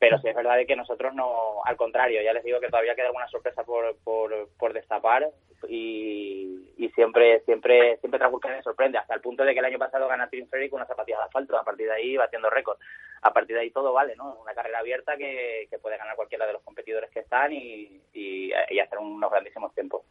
Pero 0.02 0.18
sí 0.18 0.30
es 0.30 0.36
verdad 0.36 0.56
de 0.58 0.66
que 0.66 0.76
nosotros 0.76 1.14
no, 1.14 1.64
al 1.64 1.78
contrario, 1.78 2.24
ya 2.24 2.34
les 2.34 2.44
digo 2.44 2.60
que 2.60 2.70
todavía 2.70 2.96
queda 2.96 3.06
alguna 3.06 3.28
sorpresa 3.28 3.64
por, 3.64 3.96
por, 4.04 4.50
por 4.58 4.74
destapar 4.74 5.30
y, 5.70 6.74
y 6.76 6.90
siempre 6.96 7.42
siempre 7.42 7.98
siempre 7.98 8.18
Transvulcania 8.18 8.64
sorprende, 8.64 8.98
hasta 8.98 9.14
el 9.14 9.22
punto 9.22 9.44
de 9.44 9.54
que 9.54 9.60
el 9.60 9.66
año 9.66 9.78
pasado 9.78 10.08
gana 10.08 10.28
Tim 10.28 10.48
Ferry 10.48 10.72
con 10.72 10.78
una 10.80 10.88
zapatilla 10.88 11.20
de 11.20 11.24
asfalto, 11.26 11.56
a 11.56 11.64
partir 11.64 11.86
de 11.86 11.94
ahí 11.94 12.18
batiendo 12.18 12.50
récord. 12.50 12.80
A 13.22 13.32
partir 13.32 13.56
de 13.56 13.62
ahí 13.62 13.70
todo 13.70 13.94
vale, 13.94 14.16
¿no? 14.16 14.40
Una 14.42 14.56
carrera 14.56 14.80
abierta 14.80 15.16
que, 15.18 15.68
que 15.70 15.78
puede 15.78 15.98
ganar 15.98 16.16
cualquiera 16.16 16.48
de 16.48 16.54
los 16.54 16.64
competidores 16.64 17.12
que 17.12 17.20
están 17.20 17.54
y, 17.54 18.02
y, 18.12 18.52
y 18.72 18.80
hacer 18.80 18.98
unos 18.98 19.30
grandísimos 19.30 19.72
tiempos. 19.76 20.02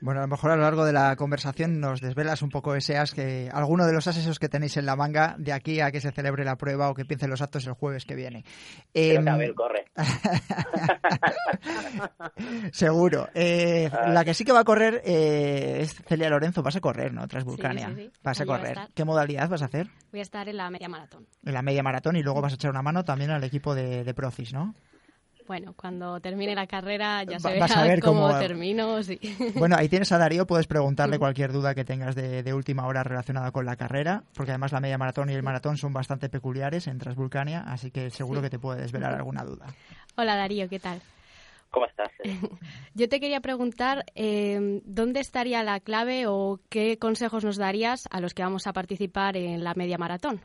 Bueno, 0.00 0.20
a 0.20 0.24
lo 0.24 0.28
mejor 0.28 0.50
a 0.50 0.56
lo 0.56 0.62
largo 0.62 0.84
de 0.84 0.92
la 0.92 1.16
conversación 1.16 1.80
nos 1.80 2.00
desvelas 2.00 2.42
un 2.42 2.50
poco 2.50 2.74
ese 2.74 2.96
as 2.96 3.12
que 3.12 3.50
alguno 3.52 3.86
de 3.86 3.92
los 3.92 4.06
asesos 4.06 4.38
que 4.38 4.48
tenéis 4.48 4.76
en 4.76 4.86
la 4.86 4.96
manga 4.96 5.34
de 5.38 5.52
aquí 5.52 5.80
a 5.80 5.90
que 5.90 6.00
se 6.00 6.12
celebre 6.12 6.44
la 6.44 6.56
prueba 6.56 6.90
o 6.90 6.94
que 6.94 7.02
empiecen 7.02 7.30
los 7.30 7.42
actos 7.42 7.66
el 7.66 7.72
jueves 7.72 8.04
que 8.04 8.14
viene. 8.14 8.44
Eh, 8.94 9.18
Abel 9.18 9.54
corre. 9.54 9.86
Seguro. 12.72 13.28
Eh, 13.34 13.90
ah. 13.92 14.08
la 14.08 14.24
que 14.24 14.34
sí 14.34 14.44
que 14.44 14.52
va 14.52 14.60
a 14.60 14.64
correr 14.64 15.02
eh, 15.04 15.78
es 15.80 15.94
Celia 16.06 16.30
Lorenzo. 16.30 16.62
Vas 16.62 16.76
a 16.76 16.80
correr, 16.80 17.12
¿no? 17.12 17.26
Tras 17.26 17.44
Vulcania. 17.44 17.94
Vas 18.22 18.40
a 18.40 18.46
correr. 18.46 18.78
¿Qué 18.94 19.04
modalidad 19.04 19.48
vas 19.48 19.62
a 19.62 19.66
hacer? 19.66 19.88
Voy 20.10 20.20
a 20.20 20.22
estar 20.22 20.48
en 20.48 20.56
la 20.56 20.70
media 20.70 20.88
maratón. 20.88 21.26
En 21.44 21.54
la 21.54 21.62
media 21.62 21.82
maratón 21.82 22.16
y 22.16 22.22
luego 22.22 22.40
vas 22.40 22.52
a 22.52 22.56
echar 22.56 22.70
una 22.70 22.82
mano 22.82 23.04
también 23.04 23.30
al 23.30 23.44
equipo 23.44 23.74
de, 23.74 24.04
de 24.04 24.14
Procis, 24.14 24.52
¿no? 24.52 24.74
Bueno, 25.46 25.74
cuando 25.76 26.20
termine 26.20 26.54
la 26.54 26.66
carrera 26.66 27.22
ya 27.22 27.38
se 27.38 27.52
verá 27.52 28.00
cómo, 28.02 28.36
termino. 28.38 28.98
Bueno, 29.54 29.76
ahí 29.78 29.88
tienes 29.88 30.10
a 30.10 30.18
Darío, 30.18 30.46
puedes 30.46 30.66
preguntarle 30.66 31.18
cualquier 31.18 31.52
duda 31.52 31.74
que 31.74 31.84
tengas 31.84 32.16
de, 32.16 32.52
última 32.52 32.86
hora 32.86 33.04
relacionada 33.04 33.52
con 33.52 33.64
la 33.64 33.76
carrera, 33.76 34.24
porque 34.34 34.52
además 34.52 34.72
la 34.72 34.80
media 34.80 34.98
maratón 34.98 35.30
y 35.30 35.34
el 35.34 35.42
maratón 35.42 35.76
son 35.76 35.92
bastante 35.92 36.28
peculiares 36.28 36.88
en 36.88 36.98
Transvulcania, 36.98 37.60
así 37.60 37.90
que 37.90 38.10
seguro 38.10 38.42
que 38.42 38.50
te 38.50 38.58
puede 38.58 38.80
desvelar 38.80 39.14
alguna 39.14 39.44
duda. 39.44 39.66
Hola 40.16 40.36
Darío, 40.36 40.68
¿qué 40.68 40.80
tal? 40.80 41.00
¿Cómo 41.70 41.86
estás? 41.86 42.10
Yo 42.94 43.08
te 43.08 43.20
quería 43.20 43.40
preguntar, 43.40 44.04
eh, 44.14 44.80
¿dónde 44.84 45.20
estaría 45.20 45.62
la 45.62 45.78
clave 45.78 46.26
o 46.26 46.58
qué 46.70 46.98
consejos 46.98 47.44
nos 47.44 47.56
darías 47.56 48.08
a 48.10 48.20
los 48.20 48.34
que 48.34 48.42
vamos 48.42 48.66
a 48.66 48.72
participar 48.72 49.36
en 49.36 49.62
la 49.62 49.74
media 49.74 49.98
maratón? 49.98 50.40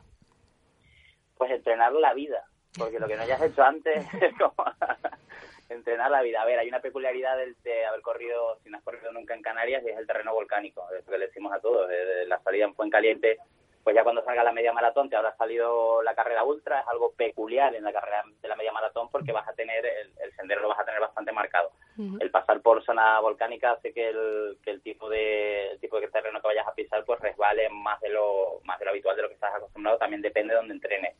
Pues 1.38 1.50
entrenar 1.50 1.92
la 1.94 2.14
vida 2.14 2.44
porque 2.78 2.98
lo 2.98 3.06
que 3.06 3.16
no 3.16 3.22
hayas 3.22 3.42
hecho 3.42 3.62
antes 3.62 4.06
es 4.20 4.38
como 4.38 4.54
entrenar 5.68 6.10
la 6.10 6.22
vida. 6.22 6.42
A 6.42 6.44
ver, 6.44 6.58
hay 6.58 6.68
una 6.68 6.80
peculiaridad 6.80 7.36
de, 7.64 7.84
haber 7.86 8.02
corrido, 8.02 8.58
si 8.62 8.70
no 8.70 8.78
has 8.78 8.84
corrido 8.84 9.12
nunca 9.12 9.34
en 9.34 9.42
Canarias, 9.42 9.82
y 9.84 9.90
es 9.90 9.98
el 9.98 10.06
terreno 10.06 10.34
volcánico, 10.34 10.86
es 10.98 11.04
lo 11.06 11.12
que 11.12 11.18
le 11.18 11.26
decimos 11.26 11.52
a 11.52 11.60
todos, 11.60 11.90
la 12.26 12.38
salida 12.40 12.64
en 12.64 12.74
Fuencaliente, 12.74 13.38
pues 13.82 13.96
ya 13.96 14.04
cuando 14.04 14.22
salga 14.24 14.44
la 14.44 14.52
media 14.52 14.72
maratón 14.72 15.10
te 15.10 15.16
habrá 15.16 15.34
salido 15.36 16.02
la 16.02 16.14
carrera 16.14 16.44
ultra, 16.44 16.80
es 16.80 16.88
algo 16.88 17.12
peculiar 17.12 17.74
en 17.74 17.82
la 17.82 17.92
carrera 17.92 18.22
de 18.40 18.48
la 18.48 18.54
media 18.54 18.72
maratón 18.72 19.08
porque 19.10 19.32
vas 19.32 19.48
a 19.48 19.54
tener, 19.54 19.84
el, 19.84 20.32
sendero 20.36 20.62
lo 20.62 20.68
vas 20.68 20.78
a 20.78 20.84
tener 20.84 21.00
bastante 21.00 21.32
marcado. 21.32 21.72
El 22.20 22.30
pasar 22.30 22.60
por 22.62 22.84
zona 22.84 23.18
volcánica 23.20 23.72
hace 23.72 23.92
que 23.92 24.08
el, 24.08 24.56
que 24.62 24.70
el 24.70 24.82
tipo 24.82 25.10
de 25.10 25.72
el 25.72 25.80
tipo 25.80 26.00
de 26.00 26.08
terreno 26.08 26.40
que 26.40 26.48
vayas 26.48 26.66
a 26.66 26.74
pisar 26.74 27.04
pues 27.04 27.20
resbale 27.20 27.68
más 27.68 28.00
de 28.00 28.08
lo 28.08 28.60
más 28.64 28.78
de 28.78 28.84
lo 28.84 28.92
habitual 28.92 29.16
de 29.16 29.22
lo 29.22 29.28
que 29.28 29.34
estás 29.34 29.54
acostumbrado, 29.54 29.98
también 29.98 30.22
depende 30.22 30.54
de 30.54 30.58
donde 30.58 30.74
entrenes 30.74 31.16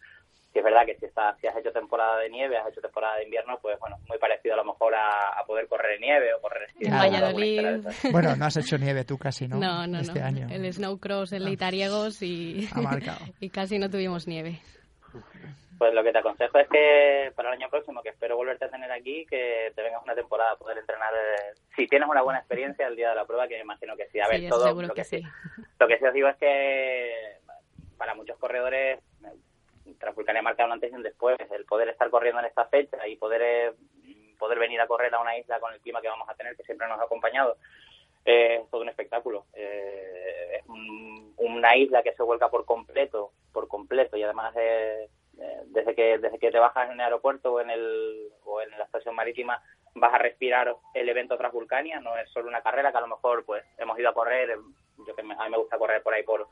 si 0.53 0.59
es 0.59 0.65
verdad 0.65 0.85
que 0.85 0.97
si, 0.97 1.07
estás, 1.07 1.39
si 1.41 1.47
has 1.47 1.57
hecho 1.57 1.73
temporada 1.73 2.19
de 2.19 2.29
nieve, 2.29 2.59
has 2.59 2.69
hecho 2.69 2.81
temporada 2.81 3.17
de 3.17 3.25
invierno, 3.25 3.59
pues 3.63 3.79
bueno, 3.81 3.97
muy 4.09 4.19
parecido 4.19 4.55
a 4.55 4.59
lo 4.59 4.65
mejor 4.65 4.95
a, 4.95 5.43
poder 5.47 5.67
correr 5.67 5.95
en 5.95 6.01
nieve 6.03 6.35
o 6.35 6.41
correr 6.41 6.69
en 6.79 6.93
Valladolid. 6.93 7.87
Bueno, 8.11 8.37
no 8.37 8.45
has 8.45 8.57
hecho 8.57 8.79
nieve 8.79 9.05
tú 9.05 9.19
casi, 9.19 9.49
¿no? 9.49 9.57
No, 9.57 9.87
no, 9.87 10.01
este 10.01 10.23
Año. 10.23 10.47
El 10.51 10.71
snowcross 10.73 11.33
en 11.33 11.45
Leitariegos 11.45 12.23
y, 12.23 12.69
y 13.41 13.51
casi 13.51 13.79
no 13.79 13.91
tuvimos 13.91 14.29
nieve. 14.29 14.61
Pues 15.79 15.95
lo 15.95 16.05
que 16.05 16.13
te 16.13 16.19
aconsejo 16.19 16.59
es 16.59 16.69
que 16.69 17.33
para 17.35 17.49
el 17.49 17.61
año 17.61 17.69
próximo, 17.69 18.03
que 18.03 18.11
espero 18.11 18.37
volverte 18.37 18.67
a 18.67 18.71
tener 18.71 18.93
aquí, 18.93 19.27
que 19.27 19.73
te 19.75 19.83
vengas 19.83 20.03
una 20.05 20.15
temporada 20.15 20.53
a 20.53 20.57
poder 20.57 20.79
entrenar. 20.79 21.13
Eh, 21.13 21.55
si 21.75 21.89
tienes 21.89 22.09
una 22.09 22.23
buena 22.23 22.39
experiencia 22.39 22.87
el 22.87 22.95
día 22.95 23.09
de 23.11 23.17
la 23.17 23.25
prueba, 23.25 23.49
que 23.49 23.57
me 23.57 23.63
imagino 23.63 23.97
que 23.97 24.07
sí. 24.07 24.21
A 24.21 24.29
ver, 24.29 24.49
todo 24.49 24.81
lo 24.81 24.95
que, 24.95 25.03
sí. 25.03 25.23
Lo 25.81 25.89
que 25.89 25.99
sí 25.99 26.05
os 26.05 26.15
digo 26.15 26.29
es 26.29 26.37
que 26.37 27.37
para 27.99 28.15
muchos 28.15 28.39
corredores 28.39 29.01
Transvulcania 29.99 30.43
marca 30.43 30.65
un 30.65 30.73
antes 30.73 30.93
y 30.93 30.95
un 30.95 31.03
después. 31.03 31.37
El 31.51 31.65
poder 31.65 31.89
estar 31.89 32.09
corriendo 32.11 32.41
en 32.41 32.47
esta 32.47 32.67
fecha 32.67 33.07
y 33.07 33.17
poder, 33.17 33.43
eh, 33.43 33.73
poder 34.39 34.59
venir 34.59 34.81
a 34.81 34.87
correr 34.87 35.15
a 35.15 35.21
una 35.21 35.37
isla 35.37 35.61
con 35.61 35.73
el 35.73 35.81
clima 35.81 36.01
que 36.01 36.09
vamos 36.09 36.29
a 36.29 36.35
tener, 36.35 36.57
que 36.57 36.65
siempre 36.65 36.89
nos 36.89 36.99
ha 36.99 37.05
acompañado, 37.05 37.57
eh, 38.25 38.61
es 38.63 38.71
todo 38.71 38.83
un 38.83 38.89
espectáculo. 38.89 39.47
Eh, 39.55 40.59
es 40.59 40.65
una 40.69 41.77
isla 41.77 42.03
que 42.03 42.15
se 42.15 42.23
vuelca 42.23 42.49
por 42.49 42.65
completo, 42.65 43.33
por 43.53 43.69
completo, 43.69 44.17
y 44.17 44.23
además 44.23 44.55
desde 44.55 45.95
que 45.95 46.19
desde 46.19 46.39
que 46.39 46.51
te 46.51 46.59
bajas 46.59 46.89
en 46.89 46.95
el 46.95 47.01
aeropuerto 47.01 47.55
o 47.55 47.61
en 47.61 47.71
el 47.71 48.29
o 48.45 48.61
en 48.61 48.71
la 48.71 48.85
estación 48.85 49.15
marítima 49.15 49.63
vas 49.95 50.15
a 50.15 50.19
respirar 50.19 50.75
el 50.95 51.09
evento 51.09 51.37
Transvulcania, 51.37 52.01
no 52.01 52.17
es 52.17 52.29
solo 52.31 52.49
una 52.49 52.63
carrera 52.63 52.93
que 52.93 52.99
a 52.99 53.03
lo 53.03 53.09
mejor 53.09 53.45
pues 53.45 53.65
hemos 53.79 53.99
ido 53.99 54.11
a 54.11 54.15
correr, 54.15 54.57
yo 55.07 55.15
que 55.15 55.23
a 55.23 55.25
mí 55.25 55.35
me 55.51 55.59
gusta 55.59 55.79
correr 55.79 56.03
por 56.03 56.15
ahí 56.15 56.23
por 56.23 56.49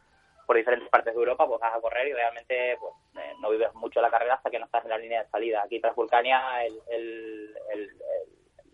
por 0.50 0.57
diferentes 0.57 0.88
partes 0.88 1.14
de 1.14 1.21
Europa, 1.21 1.47
pues 1.47 1.61
vas 1.61 1.76
a 1.76 1.80
correr 1.80 2.09
y 2.09 2.12
realmente 2.12 2.76
pues, 2.80 2.92
eh, 3.25 3.35
no 3.38 3.50
vives 3.50 3.73
mucho 3.75 4.00
la 4.00 4.11
carrera 4.11 4.35
hasta 4.35 4.50
que 4.50 4.59
no 4.59 4.64
estás 4.64 4.83
en 4.83 4.90
la 4.90 4.99
línea 4.99 5.23
de 5.23 5.30
salida. 5.30 5.62
Aquí 5.62 5.78
tras 5.78 5.95
Vulcania, 5.95 6.42
el, 6.64 7.54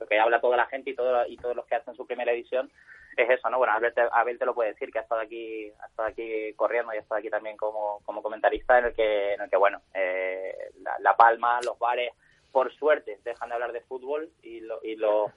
lo 0.01 0.07
que 0.07 0.19
habla 0.19 0.41
toda 0.41 0.57
la 0.57 0.65
gente 0.69 0.89
y, 0.89 0.95
todo, 0.95 1.27
y 1.27 1.37
todos 1.37 1.55
los 1.55 1.67
que 1.67 1.75
hacen 1.75 1.95
su 1.95 2.07
primera 2.07 2.33
edición 2.33 2.73
es 3.19 3.29
eso, 3.29 3.51
¿no? 3.51 3.59
Bueno, 3.59 3.75
Abel 3.75 4.39
te, 4.39 4.47
lo 4.47 4.55
puede 4.55 4.71
decir, 4.71 4.91
que 4.91 5.01
ha 5.01 5.03
estado 5.03 5.21
aquí 5.21 5.71
ha 5.83 5.87
estado 5.89 6.09
aquí 6.09 6.55
corriendo 6.55 6.95
y 6.95 6.97
ha 6.97 7.01
estado 7.01 7.19
aquí 7.19 7.29
también 7.29 7.59
como, 7.59 8.01
comentarista, 8.07 8.79
en 8.79 8.87
el 8.87 8.95
que, 8.95 9.35
en 9.35 9.43
el 9.43 9.51
que 9.51 9.59
bueno, 9.59 9.83
eh, 9.93 10.71
la, 11.01 11.15
Palma, 11.15 11.61
los 11.61 11.79
bares, 11.79 12.11
por 12.53 12.73
suerte, 12.73 13.21
dejan 13.23 13.51
de 13.51 13.55
hablar 13.55 13.73
de 13.73 13.83
fútbol 13.83 14.31
y, 14.43 14.61
lo, 14.61 14.81
y 14.83 14.97
lo, 14.97 15.31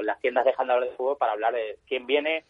las 0.00 0.18
tiendas 0.22 0.46
dejan 0.46 0.68
de 0.68 0.72
hablar 0.72 0.88
de 0.88 0.96
fútbol 0.96 1.18
para 1.18 1.32
hablar 1.32 1.52
de 1.52 1.80
quién 1.86 2.06
viene, 2.06 2.46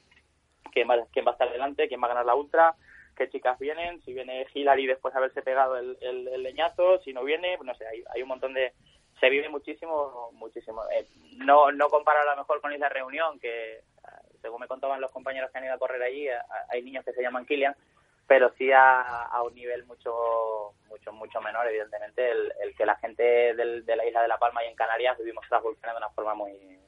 quién 0.70 0.88
va, 0.88 1.04
quién 1.12 1.26
va 1.26 1.30
a 1.30 1.32
estar 1.32 1.50
delante, 1.50 1.88
quién 1.88 2.00
va 2.00 2.04
a 2.04 2.10
ganar 2.10 2.26
la 2.26 2.36
ultra, 2.36 2.76
qué 3.16 3.28
chicas 3.28 3.58
vienen, 3.58 4.00
si 4.02 4.12
viene 4.12 4.46
Hillary 4.52 4.86
después 4.86 5.12
de 5.12 5.18
haberse 5.18 5.42
pegado 5.42 5.76
el, 5.76 6.42
leñazo, 6.42 6.98
si 7.00 7.12
no 7.12 7.24
viene, 7.24 7.58
no 7.62 7.74
sé, 7.74 7.86
hay, 7.86 8.04
hay 8.14 8.22
un 8.22 8.28
montón 8.28 8.54
de... 8.54 8.72
Se 9.18 9.30
vive 9.30 9.48
muchísimo, 9.48 10.30
muchísimo. 10.32 10.82
Eh, 10.92 11.06
no 11.38 11.72
no 11.72 11.88
comparo 11.88 12.20
a 12.20 12.34
lo 12.34 12.36
mejor 12.36 12.60
con 12.60 12.72
Isla 12.72 12.90
Reunión, 12.90 13.40
que 13.40 13.80
según 14.42 14.60
me 14.60 14.68
contaban 14.68 15.00
los 15.00 15.10
compañeros 15.10 15.50
que 15.50 15.58
han 15.58 15.64
ido 15.64 15.74
a 15.74 15.78
correr 15.78 16.02
allí, 16.02 16.28
hay 16.68 16.82
niños 16.82 17.04
que 17.04 17.12
se 17.12 17.22
llaman 17.22 17.46
Kilian, 17.46 17.74
pero 18.26 18.52
sí 18.58 18.70
a, 18.70 19.22
a 19.24 19.42
un 19.42 19.54
nivel 19.54 19.84
mucho 19.86 20.74
mucho 20.88 21.12
mucho 21.12 21.40
menor, 21.40 21.66
evidentemente, 21.66 22.30
el, 22.30 22.74
que 22.76 22.86
la 22.86 22.96
gente 22.96 23.54
del, 23.54 23.84
de 23.84 23.96
la 23.96 24.06
isla 24.06 24.22
de 24.22 24.28
La 24.28 24.38
Palma 24.38 24.64
y 24.64 24.68
en 24.68 24.76
Canarias 24.76 25.18
vivimos 25.18 25.44
las 25.50 25.62
de 25.62 25.96
una 25.96 26.10
forma 26.10 26.34
muy, 26.34 26.78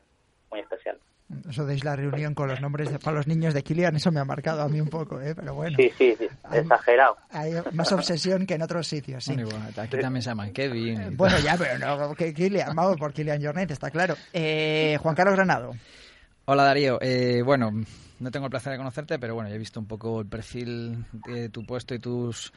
muy 0.50 0.60
especial. 0.60 1.00
Eso 1.48 1.66
de 1.66 1.78
la 1.80 1.94
reunión 1.94 2.34
con 2.34 2.48
los 2.48 2.60
nombres 2.60 2.90
de, 2.90 2.98
para 2.98 3.18
los 3.18 3.26
niños 3.26 3.52
de 3.52 3.62
Kilian, 3.62 3.94
eso 3.96 4.10
me 4.10 4.20
ha 4.20 4.24
marcado 4.24 4.62
a 4.62 4.68
mí 4.68 4.80
un 4.80 4.88
poco, 4.88 5.20
¿eh? 5.20 5.34
pero 5.34 5.54
bueno. 5.54 5.76
Sí, 5.76 5.92
sí, 5.98 6.16
sí. 6.18 6.26
exagerado. 6.52 7.18
Hay 7.30 7.52
más 7.72 7.92
obsesión 7.92 8.46
que 8.46 8.54
en 8.54 8.62
otros 8.62 8.86
sitios, 8.86 9.24
sí. 9.24 9.36
aquí 9.76 9.98
también 9.98 10.22
se 10.22 10.30
llaman 10.30 10.52
Kevin. 10.52 11.16
Bueno, 11.16 11.38
ya, 11.38 11.56
pero 11.58 11.78
no 11.78 12.14
que 12.14 12.32
Kilian, 12.32 12.74
vamos 12.74 12.96
por 12.96 13.12
Kilian 13.12 13.42
Jornet, 13.42 13.70
está 13.70 13.90
claro. 13.90 14.14
Eh, 14.32 14.98
Juan 15.02 15.14
Carlos 15.14 15.34
Granado. 15.34 15.72
Hola 16.46 16.62
Darío, 16.64 16.98
eh, 17.02 17.42
bueno, 17.44 17.72
no 18.20 18.30
tengo 18.30 18.46
el 18.46 18.50
placer 18.50 18.72
de 18.72 18.78
conocerte, 18.78 19.18
pero 19.18 19.34
bueno, 19.34 19.50
ya 19.50 19.56
he 19.56 19.58
visto 19.58 19.78
un 19.78 19.86
poco 19.86 20.20
el 20.22 20.26
perfil 20.26 21.04
de 21.12 21.50
tu 21.50 21.62
puesto 21.64 21.94
y 21.94 21.98
tus 21.98 22.52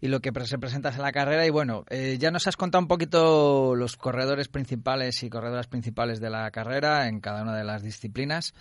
y 0.00 0.08
lo 0.08 0.20
que 0.20 0.30
se 0.44 0.58
presenta 0.58 0.90
en 0.90 1.02
la 1.02 1.12
carrera. 1.12 1.46
Y 1.46 1.50
bueno, 1.50 1.84
eh, 1.90 2.16
ya 2.18 2.30
nos 2.30 2.46
has 2.46 2.56
contado 2.56 2.82
un 2.82 2.88
poquito 2.88 3.74
los 3.74 3.96
corredores 3.96 4.48
principales 4.48 5.22
y 5.22 5.30
corredoras 5.30 5.66
principales 5.66 6.20
de 6.20 6.30
la 6.30 6.50
carrera 6.50 7.08
en 7.08 7.20
cada 7.20 7.42
una 7.42 7.56
de 7.56 7.64
las 7.64 7.82
disciplinas. 7.82 8.54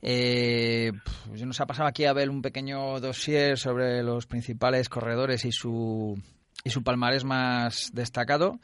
Eh, 0.00 0.92
pues 1.28 1.44
nos 1.44 1.60
ha 1.60 1.66
pasado 1.66 1.88
aquí 1.88 2.04
a 2.04 2.12
ver 2.12 2.28
un 2.28 2.42
pequeño 2.42 2.98
dossier 2.98 3.56
sobre 3.56 4.02
los 4.02 4.26
principales 4.26 4.88
corredores 4.88 5.44
y 5.44 5.52
su, 5.52 6.20
y 6.64 6.70
su 6.70 6.82
palmarés 6.82 7.24
más 7.24 7.90
destacado. 7.92 8.58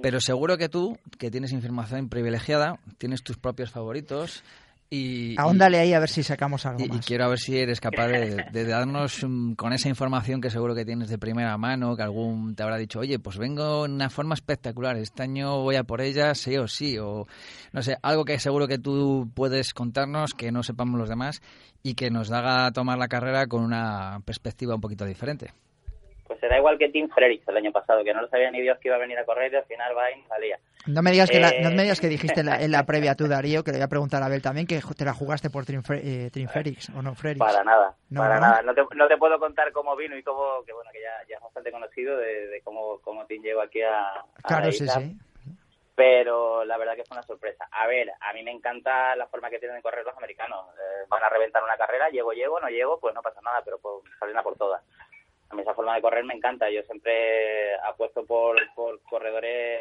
Pero 0.00 0.20
seguro 0.20 0.56
que 0.58 0.68
tú, 0.68 0.96
que 1.18 1.30
tienes 1.30 1.50
información 1.50 2.08
privilegiada, 2.08 2.78
tienes 2.98 3.24
tus 3.24 3.36
propios 3.36 3.70
favoritos 3.70 4.44
y, 4.90 5.38
Ahóndale 5.38 5.78
ahí 5.78 5.92
a 5.92 6.00
ver 6.00 6.08
si 6.08 6.22
sacamos 6.22 6.64
algo 6.64 6.84
y, 6.84 6.88
más. 6.88 6.96
Y 6.98 7.00
quiero 7.00 7.24
a 7.24 7.28
ver 7.28 7.38
si 7.38 7.58
eres 7.58 7.80
capaz 7.80 8.08
de, 8.08 8.64
darnos 8.64 9.26
con 9.56 9.72
esa 9.72 9.88
información 9.88 10.40
que 10.40 10.50
seguro 10.50 10.74
que 10.74 10.84
tienes 10.84 11.08
de 11.10 11.18
primera 11.18 11.56
mano, 11.58 11.94
que 11.96 12.02
algún 12.02 12.54
te 12.54 12.62
habrá 12.62 12.76
dicho, 12.76 13.00
oye, 13.00 13.18
pues 13.18 13.36
vengo 13.36 13.84
en 13.84 13.92
una 13.92 14.08
forma 14.08 14.34
espectacular, 14.34 14.96
este 14.96 15.22
año 15.22 15.60
voy 15.62 15.76
a 15.76 15.84
por 15.84 16.00
ella, 16.00 16.34
sí 16.34 16.56
o 16.56 16.66
sí, 16.66 16.96
o 16.98 17.26
no 17.72 17.82
sé, 17.82 17.98
algo 18.02 18.24
que 18.24 18.38
seguro 18.38 18.66
que 18.66 18.78
tú 18.78 19.30
puedes 19.34 19.74
contarnos, 19.74 20.32
que 20.32 20.52
no 20.52 20.62
sepamos 20.62 20.98
los 20.98 21.08
demás 21.08 21.42
y 21.82 21.94
que 21.94 22.10
nos 22.10 22.30
haga 22.30 22.70
tomar 22.72 22.98
la 22.98 23.08
carrera 23.08 23.46
con 23.46 23.62
una 23.62 24.20
perspectiva 24.24 24.74
un 24.74 24.80
poquito 24.80 25.04
diferente 25.04 25.52
pues 26.28 26.38
será 26.40 26.58
igual 26.58 26.78
que 26.78 26.90
Tim 26.90 27.08
Frerichs 27.08 27.48
el 27.48 27.56
año 27.56 27.72
pasado, 27.72 28.04
que 28.04 28.12
no 28.12 28.20
lo 28.20 28.28
sabía 28.28 28.50
ni 28.50 28.60
Dios 28.60 28.78
que 28.78 28.88
iba 28.88 28.96
a 28.96 29.00
venir 29.00 29.18
a 29.18 29.24
correr 29.24 29.50
y 29.52 29.56
al 29.56 29.64
final 29.64 29.96
va 29.96 30.10
y 30.10 30.22
salía. 30.24 30.58
No 30.86 31.02
me 31.02 31.10
digas 31.10 31.30
que, 31.30 31.40
no 31.40 31.70
me 31.70 31.82
digas 31.82 32.00
que 32.00 32.08
dijiste 32.08 32.42
en 32.42 32.70
la, 32.70 32.82
previa 32.86 33.14
tú, 33.14 33.26
Darío, 33.26 33.64
que 33.64 33.72
le 33.72 33.78
voy 33.78 33.84
a 33.84 33.88
preguntar 33.88 34.22
a 34.22 34.26
Abel 34.26 34.42
también, 34.42 34.66
que 34.66 34.80
te 34.96 35.04
la 35.04 35.14
jugaste 35.14 35.48
por 35.48 35.64
Tim, 35.64 35.82
eh, 35.90 36.30
o 36.94 37.02
no 37.02 37.14
Frerichs. 37.14 37.38
Para 37.38 37.64
nada, 37.64 37.96
para 38.14 38.38
nada. 38.38 38.62
No 38.62 38.74
te, 38.74 38.82
no 38.94 39.08
te, 39.08 39.16
puedo 39.16 39.38
contar 39.38 39.72
cómo 39.72 39.96
vino 39.96 40.16
y 40.16 40.22
cómo, 40.22 40.62
que 40.66 40.72
bueno, 40.74 40.90
que 40.92 41.00
ya, 41.00 41.26
ya 41.28 41.36
es 41.36 41.42
bastante 41.42 41.72
conocido 41.72 42.16
de, 42.18 42.60
cómo, 42.62 43.00
cómo 43.00 43.24
Tim 43.26 43.42
llegó 43.42 43.62
aquí 43.62 43.80
a, 43.80 44.22
Claro, 44.44 44.70
sí, 44.70 44.86
sí 44.86 45.18
pero 45.98 46.64
la 46.64 46.78
verdad 46.78 46.94
que 46.94 47.02
fue 47.02 47.16
una 47.16 47.26
sorpresa. 47.26 47.66
A 47.72 47.88
ver, 47.88 48.08
a 48.20 48.32
mí 48.32 48.44
me 48.44 48.52
encanta 48.52 49.16
la 49.16 49.26
forma 49.26 49.50
que 49.50 49.58
tienen 49.58 49.78
de 49.78 49.82
correr 49.82 50.04
los 50.04 50.16
americanos. 50.16 50.66
Eh, 50.76 51.06
van 51.08 51.24
a 51.24 51.28
reventar 51.28 51.60
una 51.60 51.76
carrera, 51.76 52.08
llego, 52.08 52.30
llego, 52.30 52.60
no 52.60 52.68
llego, 52.68 53.00
pues 53.00 53.12
no 53.16 53.20
pasa 53.20 53.40
nada, 53.40 53.62
pero 53.64 53.78
pues, 53.78 54.04
salen 54.20 54.36
a 54.36 54.44
por 54.44 54.56
todas 54.56 54.80
a 55.50 55.54
mí 55.54 55.62
esa 55.62 55.74
forma 55.74 55.94
de 55.94 56.02
correr 56.02 56.24
me 56.24 56.34
encanta. 56.34 56.70
Yo 56.70 56.82
siempre 56.82 57.74
apuesto 57.80 58.24
por, 58.24 58.56
por 58.74 59.00
corredores 59.02 59.80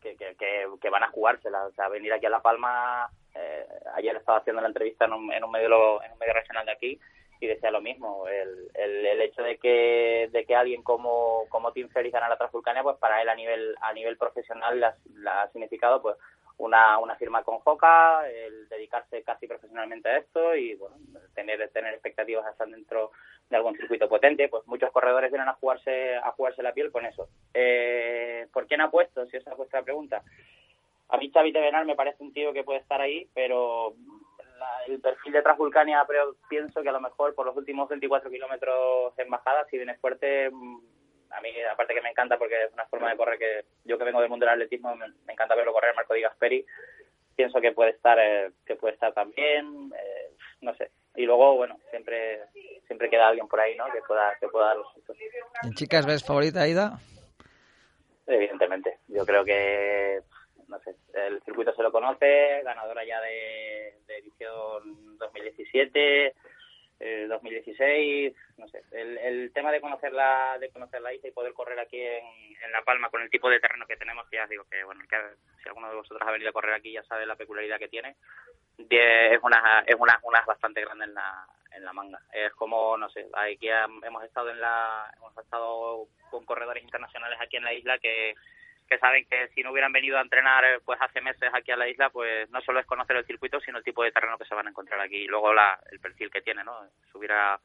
que, 0.00 0.90
van 0.90 1.02
a 1.02 1.10
jugársela. 1.10 1.66
O 1.66 1.72
sea, 1.72 1.88
venir 1.88 2.12
aquí 2.12 2.26
a 2.26 2.30
La 2.30 2.42
Palma, 2.42 3.10
eh, 3.34 3.66
ayer 3.94 4.16
estaba 4.16 4.38
haciendo 4.38 4.62
la 4.62 4.68
entrevista 4.68 5.06
en 5.06 5.12
un, 5.12 5.32
en 5.32 5.44
un 5.44 5.50
medio 5.50 6.02
en 6.02 6.12
un 6.12 6.18
medio 6.18 6.34
regional 6.34 6.66
de 6.66 6.72
aquí 6.72 7.00
y 7.40 7.46
decía 7.46 7.70
lo 7.70 7.80
mismo 7.80 8.28
el, 8.28 8.70
el, 8.74 9.20
hecho 9.20 9.42
de 9.42 9.58
que 9.58 10.28
de 10.32 10.46
que 10.46 10.54
alguien 10.54 10.82
como 10.82 11.46
como 11.48 11.72
Tim 11.72 11.88
Ferriss 11.88 12.12
gana 12.12 12.28
la 12.28 12.38
Transvulcania 12.38 12.82
pues 12.82 12.96
para 12.98 13.20
él 13.20 13.28
a 13.28 13.34
nivel 13.34 13.74
a 13.80 13.92
nivel 13.92 14.16
profesional 14.16 14.82
ha 14.84 15.48
significado 15.48 16.00
pues 16.00 16.16
una, 16.56 16.98
una 16.98 17.16
firma 17.16 17.42
con 17.42 17.58
Joca, 17.58 18.28
el 18.28 18.68
dedicarse 18.68 19.22
casi 19.22 19.46
profesionalmente 19.46 20.08
a 20.08 20.18
esto 20.18 20.54
y 20.54 20.74
bueno, 20.76 20.96
tener 21.34 21.68
tener 21.70 21.94
expectativas 21.94 22.46
hasta 22.46 22.66
dentro 22.66 23.10
de 23.50 23.56
algún 23.56 23.76
circuito 23.76 24.08
potente, 24.08 24.48
pues 24.48 24.66
muchos 24.66 24.90
corredores 24.90 25.30
vienen 25.30 25.48
a 25.48 25.54
jugarse 25.54 26.16
a 26.16 26.30
jugarse 26.32 26.62
la 26.62 26.72
piel 26.72 26.90
con 26.90 27.04
eso. 27.06 27.28
Eh, 27.52 28.46
¿Por 28.52 28.66
quién 28.66 28.80
ha 28.80 28.90
puesto? 28.90 29.26
Si 29.26 29.36
esa 29.36 29.50
es 29.50 29.56
vuestra 29.56 29.82
pregunta. 29.82 30.22
A 31.08 31.16
mí 31.18 31.30
Xavi 31.30 31.52
Tevenal 31.52 31.86
me 31.86 31.96
parece 31.96 32.22
un 32.22 32.32
tío 32.32 32.52
que 32.52 32.64
puede 32.64 32.80
estar 32.80 33.00
ahí, 33.00 33.28
pero 33.34 33.94
el 34.86 35.00
perfil 35.00 35.32
de 35.32 35.42
Transvulcania 35.42 36.04
pero 36.06 36.36
pienso 36.48 36.82
que 36.82 36.88
a 36.88 36.92
lo 36.92 37.00
mejor 37.00 37.34
por 37.34 37.46
los 37.46 37.56
últimos 37.56 37.88
24 37.88 38.30
kilómetros 38.30 39.18
en 39.18 39.30
bajada, 39.30 39.66
si 39.66 39.76
viene 39.76 39.96
fuerte, 39.96 40.50
mm, 40.50 40.78
a 41.30 41.40
mí 41.40 41.50
aparte 41.70 41.94
que 41.94 42.00
me 42.00 42.10
encanta 42.10 42.38
porque 42.38 42.64
es 42.64 42.72
una 42.72 42.86
forma 42.86 43.10
de 43.10 43.16
correr 43.16 43.38
que 43.38 43.64
yo 43.84 43.98
que 43.98 44.04
vengo 44.04 44.20
del 44.20 44.30
mundo 44.30 44.46
del 44.46 44.54
atletismo 44.54 44.94
me, 44.96 45.32
encanta 45.32 45.54
verlo 45.54 45.72
correr 45.72 45.94
Marco 45.94 46.14
Di 46.14 46.22
Gasperi 46.22 46.64
pienso 47.36 47.60
que 47.60 47.72
puede 47.72 47.90
estar 47.90 48.18
eh, 48.18 48.50
que 48.66 48.76
puede 48.76 48.94
estar 48.94 49.12
también 49.12 49.92
eh, 49.92 50.30
no 50.60 50.74
sé. 50.74 50.90
Y 51.16 51.24
luego 51.26 51.56
bueno 51.56 51.78
siempre 51.90 52.40
siempre 52.86 53.08
queda 53.10 53.28
alguien 53.28 53.48
por 53.48 53.60
ahí 53.60 53.76
no 53.76 53.86
que 53.86 54.00
pueda 54.06 54.36
que 54.40 54.48
pueda 54.48 54.66
dar 54.66 54.76
los 54.76 54.86
¿En 55.62 55.72
chicas 55.74 56.06
ves 56.06 56.24
favorita 56.24 56.62
Aida? 56.62 56.98
Evidentemente. 58.26 58.98
Yo 59.08 59.24
creo 59.26 59.44
que 59.44 60.20
no 60.68 60.78
sé 60.80 60.94
el 61.12 61.42
circuito 61.42 61.74
se 61.74 61.82
lo 61.82 61.92
conoce 61.92 62.62
ganadora 62.64 63.04
ya 63.04 63.20
de, 63.20 63.98
de 64.06 64.18
edición 64.18 65.18
2017 65.18 66.34
2016, 67.28 68.34
no 68.58 68.68
sé, 68.68 68.82
el, 68.92 69.18
el 69.18 69.52
tema 69.52 69.70
de 69.70 69.80
conocer 69.80 70.12
la, 70.12 70.56
de 70.58 70.70
conocer 70.70 71.00
la 71.02 71.12
isla 71.12 71.28
y 71.28 71.32
poder 71.32 71.52
correr 71.52 71.78
aquí 71.78 72.00
en, 72.00 72.24
en 72.64 72.72
La 72.72 72.82
Palma 72.82 73.10
con 73.10 73.22
el 73.22 73.30
tipo 73.30 73.50
de 73.50 73.60
terreno 73.60 73.86
que 73.86 73.96
tenemos, 73.96 74.26
ya 74.30 74.46
digo 74.46 74.64
que, 74.70 74.82
bueno, 74.84 75.02
que 75.08 75.16
si 75.62 75.68
alguno 75.68 75.88
de 75.88 75.96
vosotros 75.96 76.26
ha 76.26 76.32
venido 76.32 76.50
a 76.50 76.54
correr 76.54 76.74
aquí 76.74 76.92
ya 76.92 77.02
sabe 77.04 77.26
la 77.26 77.36
peculiaridad 77.36 77.78
que 77.78 77.88
tiene, 77.88 78.16
es 78.78 79.42
una, 79.42 79.84
es 79.86 79.96
una, 79.98 80.18
una 80.22 80.40
bastante 80.46 80.80
grande 80.80 81.04
en 81.04 81.14
la, 81.14 81.46
en 81.72 81.84
la 81.84 81.92
manga. 81.92 82.20
Es 82.32 82.52
como, 82.54 82.96
no 82.96 83.08
sé, 83.10 83.26
aquí 83.34 83.68
hemos 83.68 84.24
estado 84.24 84.50
en 84.50 84.60
la, 84.60 85.12
hemos 85.16 85.36
estado 85.36 86.06
con 86.30 86.44
corredores 86.44 86.82
internacionales 86.82 87.38
aquí 87.40 87.56
en 87.56 87.64
la 87.64 87.74
isla 87.74 87.98
que 87.98 88.34
que 88.94 89.00
saben 89.00 89.26
que 89.28 89.48
si 89.48 89.62
no 89.62 89.72
hubieran 89.72 89.92
venido 89.92 90.16
a 90.16 90.20
entrenar 90.20 90.64
pues 90.84 91.00
hace 91.00 91.20
meses 91.20 91.50
aquí 91.52 91.72
a 91.72 91.76
la 91.76 91.88
isla, 91.88 92.10
pues 92.10 92.48
no 92.50 92.60
solo 92.60 92.78
es 92.78 92.86
conocer 92.86 93.16
el 93.16 93.26
circuito, 93.26 93.60
sino 93.60 93.78
el 93.78 93.84
tipo 93.84 94.04
de 94.04 94.12
terreno 94.12 94.38
que 94.38 94.44
se 94.44 94.54
van 94.54 94.68
a 94.68 94.70
encontrar 94.70 95.00
aquí 95.00 95.16
y 95.16 95.26
luego 95.26 95.52
la, 95.52 95.78
el 95.90 95.98
perfil 95.98 96.30
que 96.30 96.42
tiene, 96.42 96.62
¿no? 96.62 96.72
Subir 97.10 97.32
a 97.32 97.58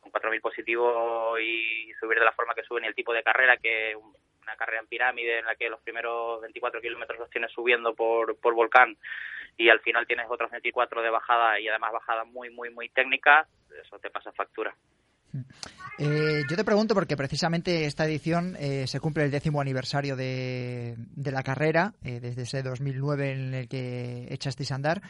con 0.00 0.10
4.000 0.10 0.40
positivos 0.40 1.38
y 1.38 1.92
subir 2.00 2.18
de 2.18 2.24
la 2.24 2.32
forma 2.32 2.54
que 2.54 2.62
suben 2.62 2.84
y 2.84 2.86
el 2.86 2.94
tipo 2.94 3.12
de 3.12 3.22
carrera 3.22 3.58
que 3.58 3.94
una 3.94 4.56
carrera 4.56 4.80
en 4.80 4.86
pirámide 4.86 5.40
en 5.40 5.44
la 5.44 5.54
que 5.56 5.68
los 5.68 5.80
primeros 5.82 6.40
24 6.40 6.80
kilómetros 6.80 7.18
los 7.18 7.30
tienes 7.30 7.52
subiendo 7.52 7.94
por, 7.94 8.40
por 8.40 8.54
volcán 8.54 8.96
y 9.58 9.68
al 9.68 9.80
final 9.80 10.06
tienes 10.06 10.26
otros 10.30 10.50
24 10.50 11.02
de 11.02 11.10
bajada 11.10 11.60
y 11.60 11.68
además 11.68 11.92
bajada 11.92 12.24
muy, 12.24 12.48
muy, 12.48 12.70
muy 12.70 12.88
técnica, 12.88 13.46
eso 13.78 13.98
te 13.98 14.08
pasa 14.08 14.32
factura. 14.32 14.74
Eh, 15.98 16.44
yo 16.48 16.56
te 16.56 16.64
pregunto 16.64 16.94
porque 16.94 17.16
precisamente 17.16 17.84
esta 17.84 18.06
edición 18.06 18.56
eh, 18.58 18.86
se 18.86 19.00
cumple 19.00 19.24
el 19.24 19.30
décimo 19.30 19.60
aniversario 19.60 20.16
de, 20.16 20.96
la 21.16 21.42
carrera, 21.42 21.94
eh, 22.02 22.20
desde 22.20 22.42
ese 22.42 22.62
2009 22.62 23.32
en 23.32 23.54
el 23.54 23.68
que 23.68 24.26
echasteis 24.30 24.72
a 24.72 24.76
andar 24.76 25.02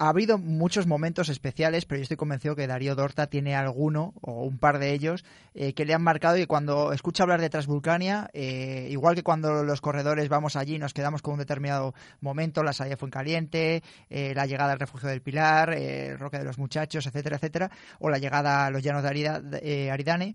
ha 0.00 0.08
habido 0.08 0.38
muchos 0.38 0.86
momentos 0.86 1.28
especiales, 1.28 1.84
pero 1.84 1.98
yo 1.98 2.04
estoy 2.04 2.16
convencido 2.16 2.56
que 2.56 2.66
Darío 2.66 2.94
Dorta 2.94 3.26
tiene 3.26 3.54
alguno 3.54 4.14
o 4.22 4.44
un 4.44 4.56
par 4.56 4.78
de 4.78 4.94
ellos 4.94 5.26
eh, 5.54 5.74
que 5.74 5.84
le 5.84 5.92
han 5.92 6.02
marcado 6.02 6.38
y 6.38 6.46
cuando 6.46 6.94
escucha 6.94 7.24
hablar 7.24 7.42
de 7.42 7.50
Transvulcania, 7.50 8.30
eh, 8.32 8.88
igual 8.90 9.14
que 9.14 9.22
cuando 9.22 9.62
los 9.62 9.82
corredores 9.82 10.30
vamos 10.30 10.56
allí 10.56 10.78
nos 10.78 10.94
quedamos 10.94 11.20
con 11.20 11.34
un 11.34 11.40
determinado 11.40 11.92
momento, 12.22 12.62
la 12.62 12.72
salida 12.72 12.96
fue 12.96 13.08
en 13.08 13.10
caliente, 13.10 13.82
eh, 14.08 14.32
la 14.34 14.46
llegada 14.46 14.72
al 14.72 14.80
refugio 14.80 15.10
del 15.10 15.20
Pilar, 15.20 15.74
el 15.74 16.18
Roque 16.18 16.38
de 16.38 16.44
los 16.44 16.56
Muchachos, 16.56 17.06
etcétera, 17.06 17.36
etcétera, 17.36 17.70
o 17.98 18.08
la 18.08 18.16
llegada 18.16 18.64
a 18.64 18.70
los 18.70 18.82
llanos 18.82 19.02
de 19.02 19.90
Aridane, 19.92 20.34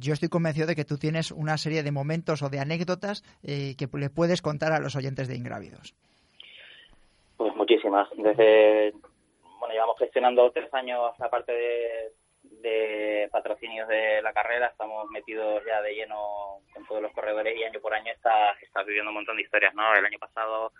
yo 0.00 0.12
estoy 0.12 0.28
convencido 0.28 0.66
de 0.66 0.76
que 0.76 0.84
tú 0.84 0.98
tienes 0.98 1.30
una 1.30 1.56
serie 1.56 1.82
de 1.82 1.92
momentos 1.92 2.42
o 2.42 2.50
de 2.50 2.60
anécdotas 2.60 3.22
que 3.42 3.88
le 3.90 4.10
puedes 4.10 4.42
contar 4.42 4.72
a 4.72 4.80
los 4.80 4.96
oyentes 4.96 5.28
de 5.28 5.36
Ingrávidos. 5.36 5.94
Muchísimas. 7.68 8.08
Desde, 8.16 8.94
bueno, 9.58 9.74
llevamos 9.74 9.98
gestionando 9.98 10.50
tres 10.52 10.72
años 10.72 11.12
aparte 11.20 11.52
de, 11.52 12.12
de 12.62 13.28
patrocinios 13.30 13.86
de 13.88 14.22
la 14.22 14.32
carrera, 14.32 14.68
estamos 14.68 15.06
metidos 15.10 15.62
ya 15.66 15.82
de 15.82 15.94
lleno 15.94 16.60
con 16.72 16.86
todos 16.86 17.02
los 17.02 17.12
corredores 17.12 17.54
y 17.54 17.64
año 17.64 17.78
por 17.80 17.92
año 17.92 18.10
está, 18.10 18.52
está 18.62 18.82
viviendo 18.84 19.10
un 19.10 19.16
montón 19.16 19.36
de 19.36 19.42
historias, 19.42 19.74
¿no? 19.74 19.94
El 19.94 20.06
año 20.06 20.18
pasado, 20.18 20.72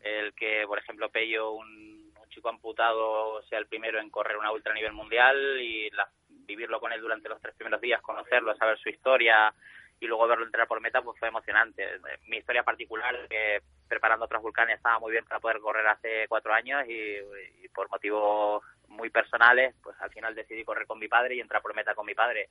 el 0.00 0.34
que, 0.34 0.64
por 0.66 0.80
ejemplo, 0.80 1.10
Pello, 1.10 1.52
un, 1.52 2.12
un 2.20 2.28
chico 2.30 2.48
amputado, 2.48 3.40
sea 3.44 3.60
el 3.60 3.68
primero 3.68 4.00
en 4.00 4.10
correr 4.10 4.36
una 4.36 4.50
ultra 4.50 4.74
nivel 4.74 4.94
mundial 4.94 5.60
y 5.60 5.90
la, 5.90 6.08
vivirlo 6.28 6.80
con 6.80 6.92
él 6.92 7.00
durante 7.00 7.28
los 7.28 7.40
tres 7.40 7.54
primeros 7.54 7.80
días, 7.80 8.02
conocerlo, 8.02 8.56
saber 8.56 8.78
su 8.78 8.88
historia, 8.88 9.54
y 10.02 10.08
luego 10.08 10.26
verlo 10.26 10.44
entrar 10.44 10.66
por 10.66 10.80
meta 10.80 11.00
pues 11.00 11.16
fue 11.16 11.28
emocionante. 11.28 11.86
Mi 12.26 12.38
historia 12.38 12.64
particular, 12.64 13.16
que 13.28 13.62
preparando 13.86 14.26
Transvulcania 14.26 14.74
estaba 14.74 14.98
muy 14.98 15.12
bien 15.12 15.24
para 15.24 15.38
poder 15.38 15.60
correr 15.60 15.86
hace 15.86 16.26
cuatro 16.28 16.52
años 16.52 16.82
y, 16.88 17.68
por 17.68 17.88
motivos 17.88 18.64
muy 18.88 19.10
personales, 19.10 19.76
pues 19.80 19.96
al 20.00 20.10
final 20.10 20.34
decidí 20.34 20.64
correr 20.64 20.88
con 20.88 20.98
mi 20.98 21.06
padre 21.06 21.36
y 21.36 21.40
entrar 21.40 21.62
por 21.62 21.72
meta 21.76 21.94
con 21.94 22.04
mi 22.04 22.16
padre. 22.16 22.48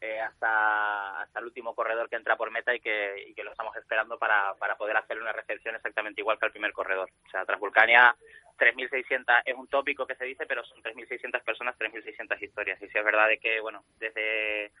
Eh, 0.00 0.20
hasta, 0.20 1.22
hasta 1.22 1.38
el 1.38 1.46
último 1.46 1.72
corredor 1.74 2.08
que 2.08 2.16
entra 2.16 2.36
por 2.36 2.50
meta 2.50 2.74
y 2.74 2.80
que, 2.80 3.26
y 3.28 3.34
que 3.34 3.44
lo 3.44 3.52
estamos 3.52 3.76
esperando 3.76 4.18
para, 4.18 4.54
para 4.54 4.76
poder 4.76 4.96
hacer 4.96 5.20
una 5.20 5.32
recepción 5.32 5.76
exactamente 5.76 6.20
igual 6.20 6.38
que 6.38 6.46
el 6.46 6.52
primer 6.52 6.72
corredor. 6.72 7.08
O 7.26 7.30
sea, 7.30 7.44
Transvulcania 7.44 8.16
3.600 8.58 9.42
es 9.44 9.54
un 9.54 9.68
tópico 9.68 10.04
que 10.04 10.16
se 10.16 10.24
dice, 10.24 10.46
pero 10.46 10.64
son 10.64 10.82
3.600 10.82 11.44
personas, 11.44 11.78
3.600 11.78 12.42
historias. 12.42 12.82
Y 12.82 12.88
si 12.88 12.98
es 12.98 13.04
verdad 13.04 13.28
de 13.28 13.38
que, 13.38 13.60
bueno, 13.60 13.84
desde 13.98 14.72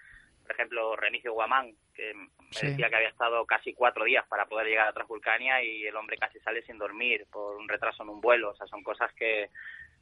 por 0.48 0.54
ejemplo, 0.54 0.96
Renicio 0.96 1.34
Guamán, 1.34 1.74
que 1.94 2.14
me 2.14 2.70
decía 2.70 2.88
que 2.88 2.96
había 2.96 3.10
estado 3.10 3.44
casi 3.44 3.74
cuatro 3.74 4.06
días 4.06 4.24
para 4.28 4.46
poder 4.46 4.66
llegar 4.66 4.88
a 4.88 4.94
Transvulcania 4.94 5.62
y 5.62 5.84
el 5.84 5.94
hombre 5.94 6.16
casi 6.16 6.40
sale 6.40 6.62
sin 6.62 6.78
dormir 6.78 7.26
por 7.30 7.58
un 7.58 7.68
retraso 7.68 8.02
en 8.02 8.08
un 8.08 8.22
vuelo. 8.22 8.52
O 8.52 8.54
sea, 8.56 8.66
son 8.66 8.82
cosas 8.82 9.12
que, 9.12 9.50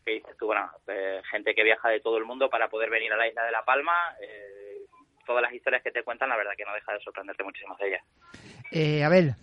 que 0.04 0.12
dices 0.12 0.36
tú, 0.38 0.46
bueno, 0.46 0.70
eh, 0.86 1.20
gente 1.32 1.52
que 1.52 1.64
viaja 1.64 1.88
de 1.88 1.98
todo 1.98 2.16
el 2.18 2.24
mundo 2.24 2.48
para 2.48 2.68
poder 2.68 2.90
venir 2.90 3.12
a 3.12 3.16
la 3.16 3.26
isla 3.26 3.44
de 3.44 3.50
La 3.50 3.64
Palma. 3.64 4.14
Eh, 4.22 4.86
todas 5.26 5.42
las 5.42 5.52
historias 5.52 5.82
que 5.82 5.90
te 5.90 6.04
cuentan, 6.04 6.28
la 6.28 6.36
verdad 6.36 6.52
que 6.56 6.64
no 6.64 6.72
deja 6.72 6.92
de 6.92 7.00
sorprenderte 7.00 7.42
muchísimas 7.42 7.76
de 7.78 7.88
ellas. 7.88 8.04
Eh, 8.70 9.02
Abel. 9.02 9.34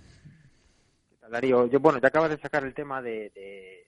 Darío, 1.30 1.68
yo, 1.68 1.82
bueno, 1.82 2.00
te 2.00 2.08
acabas 2.08 2.30
de 2.30 2.38
sacar 2.38 2.64
el 2.64 2.74
tema 2.74 3.02
de, 3.02 3.30
de, 3.32 3.88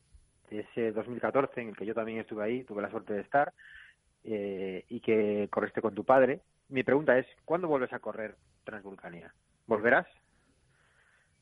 de, 0.50 0.60
ese 0.60 0.92
2014 0.92 1.62
en 1.62 1.70
el 1.70 1.78
que 1.78 1.86
yo 1.86 1.94
también 1.94 2.20
estuve 2.20 2.44
ahí, 2.44 2.64
tuve 2.66 2.82
la 2.82 2.92
suerte 2.92 3.14
de 3.14 3.22
estar, 3.22 3.54
eh, 4.26 4.84
y 4.90 5.00
que 5.00 5.48
corriste 5.50 5.82
con 5.82 5.96
tu 5.96 6.04
padre 6.04 6.42
mi 6.70 6.84
pregunta 6.84 7.18
es, 7.18 7.28
¿cuándo 7.46 7.68
vuelves 7.68 7.94
a 7.94 8.00
correr 8.00 8.36
Transvulcania? 8.64 9.34
¿Volverás? 9.68 10.08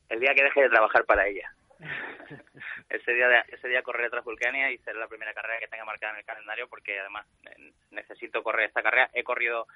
El 0.08 0.20
día 0.20 0.34
que 0.34 0.44
deje 0.44 0.62
de 0.62 0.68
trabajar 0.68 1.04
para 1.04 1.26
ella. 1.26 1.50
ese 2.88 3.12
día 3.12 3.28
de, 3.28 3.42
ese 3.48 3.68
día 3.68 3.82
correré 3.82 4.10
Transvulcania 4.10 4.70
y 4.70 4.78
será 4.78 4.98
la 4.98 5.08
primera 5.08 5.34
carrera 5.34 5.58
que 5.58 5.68
tenga 5.68 5.84
marcada 5.84 6.12
en 6.12 6.18
el 6.20 6.24
calendario 6.24 6.68
porque 6.68 7.00
además 7.00 7.26
necesito 7.90 8.42
correr 8.42 8.66
esta 8.66 8.82
carrera. 8.82 9.10
He 9.12 9.24
corrido 9.24 9.66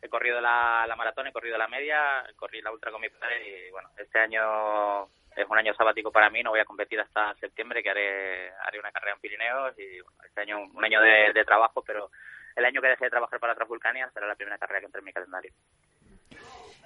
he 0.00 0.08
corrido 0.08 0.40
la, 0.40 0.84
la 0.86 0.96
maratón, 0.96 1.26
he 1.26 1.32
corrido 1.32 1.58
la 1.58 1.68
media, 1.68 2.24
corrí 2.36 2.60
la 2.62 2.70
ultra 2.70 2.92
con 2.92 3.00
mi 3.00 3.08
padre 3.08 3.66
y 3.66 3.70
bueno, 3.70 3.90
este 3.96 4.18
año 4.18 5.08
es 5.34 5.46
un 5.48 5.58
año 5.58 5.74
sabático 5.74 6.12
para 6.12 6.30
mí, 6.30 6.42
no 6.42 6.50
voy 6.50 6.60
a 6.60 6.64
competir 6.64 7.00
hasta 7.00 7.34
septiembre 7.36 7.82
que 7.82 7.90
haré, 7.90 8.50
haré 8.64 8.78
una 8.78 8.92
carrera 8.92 9.14
en 9.14 9.20
Pirineos 9.20 9.78
y 9.78 10.00
bueno, 10.00 10.18
este 10.24 10.40
año 10.40 10.60
un 10.60 10.84
año 10.84 11.00
de, 11.00 11.32
de 11.32 11.44
trabajo, 11.44 11.82
pero 11.82 12.10
el 12.58 12.64
año 12.64 12.80
que 12.80 12.88
deje 12.88 13.04
de 13.04 13.10
trabajar 13.10 13.38
para 13.38 13.54
Transvulcania 13.54 14.10
será 14.12 14.26
la 14.26 14.34
primera 14.34 14.58
carrera 14.58 14.80
que 14.80 14.86
entre 14.86 14.98
en 14.98 15.04
mi 15.04 15.12
calendario. 15.12 15.52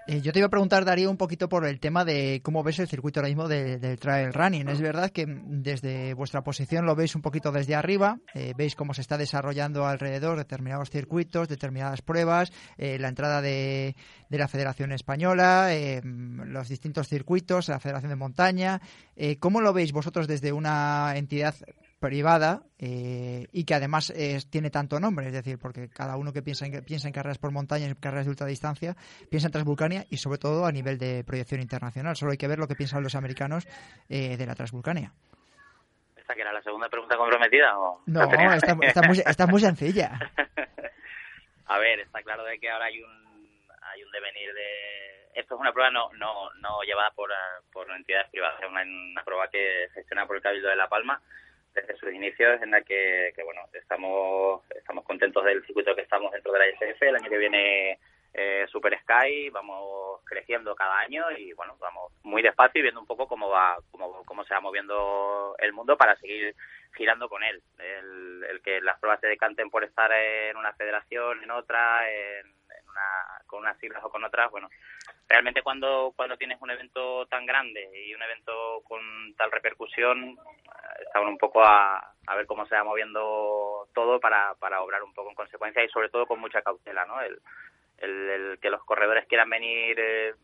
Eh, 0.09 0.21
yo 0.21 0.33
te 0.33 0.41
iba 0.41 0.47
a 0.47 0.51
preguntar, 0.51 0.85
Darío, 0.85 1.09
un 1.09 1.17
poquito 1.17 1.49
por 1.49 1.65
el 1.65 1.79
tema 1.79 2.05
de 2.05 2.41
cómo 2.43 2.65
ves 2.65 2.81
el 2.81 2.89
circuito 2.89 3.21
ahora 3.21 3.29
mismo 3.29 3.47
del 3.47 4.01
trail 4.01 4.33
running. 4.33 4.69
Es 4.69 4.81
verdad 4.81 5.11
que 5.11 5.27
desde 5.29 6.13
vuestra 6.15 6.43
posición 6.43 6.87
lo 6.87 6.97
veis 6.97 7.15
un 7.15 7.23
poquito 7.23 7.53
desde 7.53 7.77
arriba, 7.77 8.19
eh, 8.35 8.53
veis 8.57 8.75
cómo 8.75 8.95
se 8.95 9.01
está 9.01 9.17
desarrollando 9.17 9.87
alrededor 9.87 10.39
determinados 10.39 10.91
circuitos, 10.91 11.49
determinadas 11.49 12.03
pruebas, 12.03 12.53
eh, 12.79 12.99
la 12.99 13.09
entrada 13.09 13.41
de, 13.41 13.95
de, 14.29 14.39
la 14.39 14.49
Federación 14.49 14.91
Española, 14.91 15.71
los 16.03 16.69
distintos 16.69 17.07
circuitos, 17.07 17.69
la 17.69 17.79
Federación 17.79 18.11
de 18.11 18.17
Montaña. 18.17 18.81
¿Cómo 19.39 19.61
lo 19.61 19.73
veis 19.73 19.93
vosotros 19.93 20.27
desde 20.27 20.53
una 20.53 21.13
entidad 21.15 21.55
privada 22.03 22.63
eh, 22.79 23.47
y 23.53 23.65
que 23.65 23.75
además 23.75 24.13
tiene 24.51 24.71
tanto 24.71 25.01
nombre, 25.01 25.29
es 25.29 25.33
decir, 25.33 25.59
porque 25.59 25.89
cada 25.89 26.17
uno 26.17 26.33
que 26.33 26.43
piensa 26.43 26.67
en, 26.67 26.85
piensa 26.85 27.07
en 27.07 27.15
carreras 27.15 27.39
por 27.39 27.53
montaña, 27.53 27.87
en 27.87 27.95
carreras 27.95 28.27
de 28.27 28.31
ultradistancia, 28.31 28.95
piensa 29.31 29.49
en 29.49 29.53
Transvulcania 29.53 30.05
y 30.11 30.19
sobre 30.19 30.39
todo 30.39 30.67
a 30.67 30.73
nivel 30.73 30.99
de 30.99 31.25
proyección 31.25 31.63
internacional. 31.63 32.17
Solo 32.17 32.33
hay 32.33 32.39
que 32.39 32.49
ver 32.49 32.59
lo 32.59 32.67
que 32.67 32.75
piensan 32.75 33.03
los 33.03 33.15
americanos 33.15 33.67
eh, 34.09 34.37
de 34.37 34.47
la 34.47 34.55
Transvulcania 34.55 35.13
¿Esta 36.17 36.35
que 36.35 36.41
era 36.41 36.53
la 36.53 36.63
segunda 36.63 36.89
pregunta 36.89 37.17
comprometida? 37.17 37.79
O 37.79 38.03
no, 38.07 38.23
está, 38.23 38.75
muy, 39.03 39.19
está 39.25 39.47
muy 39.47 39.61
sencilla. 39.61 40.19
a 41.67 41.79
ver, 41.79 42.01
está 42.01 42.23
claro 42.23 42.45
de 42.45 42.59
que 42.59 42.71
ahora 42.71 42.87
hay 42.87 43.01
un 43.01 43.23
hay 43.93 44.03
un 44.03 44.11
devenir 44.11 44.53
de 44.55 45.41
esto 45.41 45.55
es 45.55 45.61
una 45.61 45.73
prueba 45.73 45.91
no 45.91 46.11
no 46.13 46.51
no 46.61 46.83
llevada 46.83 47.11
por, 47.11 47.31
por 47.73 47.91
entidades 47.91 48.31
privadas 48.31 48.61
es 48.63 48.69
una, 48.69 49.25
prueba 49.25 49.49
que 49.49 49.89
gestiona 49.93 50.27
por 50.27 50.37
el 50.37 50.43
Cabildo 50.43 50.69
de 50.69 50.77
La 50.77 50.89
Palma 50.89 51.21
desde 51.75 51.97
sus 51.97 52.13
inicios 52.13 52.61
en 52.63 52.71
la 52.71 52.83
que, 52.83 53.33
que, 53.35 53.43
bueno 53.43 53.63
estamos 53.73 54.63
estamos 54.75 55.05
contentos 55.05 55.45
del 55.45 55.65
circuito 55.65 55.95
que 55.95 56.03
estamos 56.03 56.33
dentro 56.33 56.53
de 56.53 56.59
la 56.59 56.69
ISF 56.69 57.03
el 57.03 57.17
año 57.17 57.31
que 57.31 57.39
viene 57.39 57.99
eh, 58.35 58.67
Super 58.69 58.99
Sky 59.01 59.51
vamos 59.51 60.21
creciendo 60.25 60.75
cada 60.75 60.99
año 61.01 61.31
y 61.37 61.53
bueno 61.53 61.77
vamos 61.81 62.13
muy 62.23 62.43
despacio 62.43 62.81
y 62.81 62.83
viendo 62.83 63.01
un 63.01 63.07
poco 63.07 63.27
cómo 63.27 63.49
va 63.49 63.79
cómo, 63.91 64.23
cómo 64.25 64.45
se 64.45 64.55
va 64.55 64.61
moviendo 64.61 65.55
el 65.59 65.73
mundo 65.73 65.97
para 65.97 66.17
seguir 66.17 66.55
girando 66.95 67.27
con 67.29 67.43
él. 67.43 67.63
El, 67.79 68.45
el 68.51 68.61
que 68.61 68.81
las 68.83 68.99
pruebas 69.01 69.21
se 69.21 69.27
decanten 69.27 69.71
por 69.71 69.83
estar 69.83 70.13
en 70.13 70.57
una 70.59 70.75
federación 70.75 71.43
en 71.43 71.51
otra 71.51 72.11
en 72.11 72.53
con 73.47 73.61
unas 73.61 73.79
siglas 73.79 74.03
o 74.05 74.11
con 74.11 74.25
otras, 74.25 74.51
bueno, 74.51 74.69
realmente 75.33 75.63
cuando, 75.63 76.13
cuando 76.15 76.37
tienes 76.37 76.61
un 76.61 76.71
evento 76.71 77.25
tan 77.27 77.47
grande 77.47 77.89
y 78.07 78.15
un 78.15 78.21
evento 78.23 78.83
con 78.87 79.01
tal 79.39 79.51
repercusión, 79.51 80.29
eh, 80.29 81.03
está 81.07 81.23
un 81.23 81.39
poco 81.39 81.65
a, 81.65 82.13
a 82.27 82.37
ver 82.37 82.45
cómo 82.45 82.67
se 82.67 82.75
va 82.75 82.85
moviendo 82.85 83.89
todo 83.95 84.21
para, 84.21 84.55
para 84.57 84.83
obrar 84.83 85.03
un 85.03 85.15
poco 85.15 85.31
en 85.31 85.35
consecuencia 85.35 85.83
y 85.83 85.89
sobre 85.89 86.11
todo 86.11 86.27
con 86.27 86.39
mucha 86.39 86.61
cautela, 86.61 87.07
¿no? 87.07 87.23
El, 87.23 87.41
el, 87.99 88.59
que 88.61 88.69
los 88.69 88.85
corredores 88.85 89.27
quieran 89.27 89.49
venir 89.49 89.97
eh, 89.99 90.35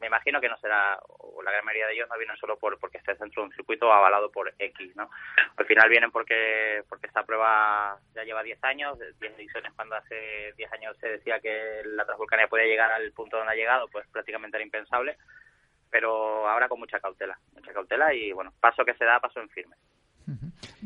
me 0.00 0.06
imagino 0.06 0.40
que 0.40 0.48
no 0.48 0.56
será, 0.58 0.98
o 1.06 1.42
la 1.42 1.50
gran 1.50 1.64
mayoría 1.64 1.86
de 1.86 1.94
ellos 1.94 2.08
no 2.08 2.18
vienen 2.18 2.36
solo 2.36 2.58
por 2.58 2.78
porque 2.78 2.98
esté 2.98 3.14
dentro 3.14 3.42
de 3.42 3.48
un 3.48 3.54
circuito 3.54 3.92
avalado 3.92 4.30
por 4.30 4.52
X, 4.58 4.96
¿no? 4.96 5.10
Al 5.56 5.66
final 5.66 5.88
vienen 5.88 6.10
porque 6.10 6.82
porque 6.88 7.06
esta 7.06 7.24
prueba 7.24 7.98
ya 8.14 8.24
lleva 8.24 8.42
10 8.42 8.62
años, 8.64 8.98
10 8.98 9.34
ediciones 9.34 9.72
cuando 9.74 9.96
hace 9.96 10.52
10 10.56 10.72
años 10.72 10.96
se 10.98 11.08
decía 11.08 11.40
que 11.40 11.82
la 11.84 12.04
Transvulcania 12.04 12.48
podía 12.48 12.66
llegar 12.66 12.90
al 12.92 13.12
punto 13.12 13.36
donde 13.36 13.52
ha 13.52 13.56
llegado, 13.56 13.88
pues 13.88 14.06
prácticamente 14.08 14.56
era 14.56 14.64
impensable, 14.64 15.16
pero 15.90 16.48
ahora 16.48 16.68
con 16.68 16.80
mucha 16.80 17.00
cautela, 17.00 17.38
mucha 17.52 17.72
cautela 17.72 18.12
y 18.12 18.32
bueno, 18.32 18.52
paso 18.60 18.84
que 18.84 18.94
se 18.94 19.04
da, 19.04 19.20
paso 19.20 19.40
en 19.40 19.48
firme. 19.50 19.76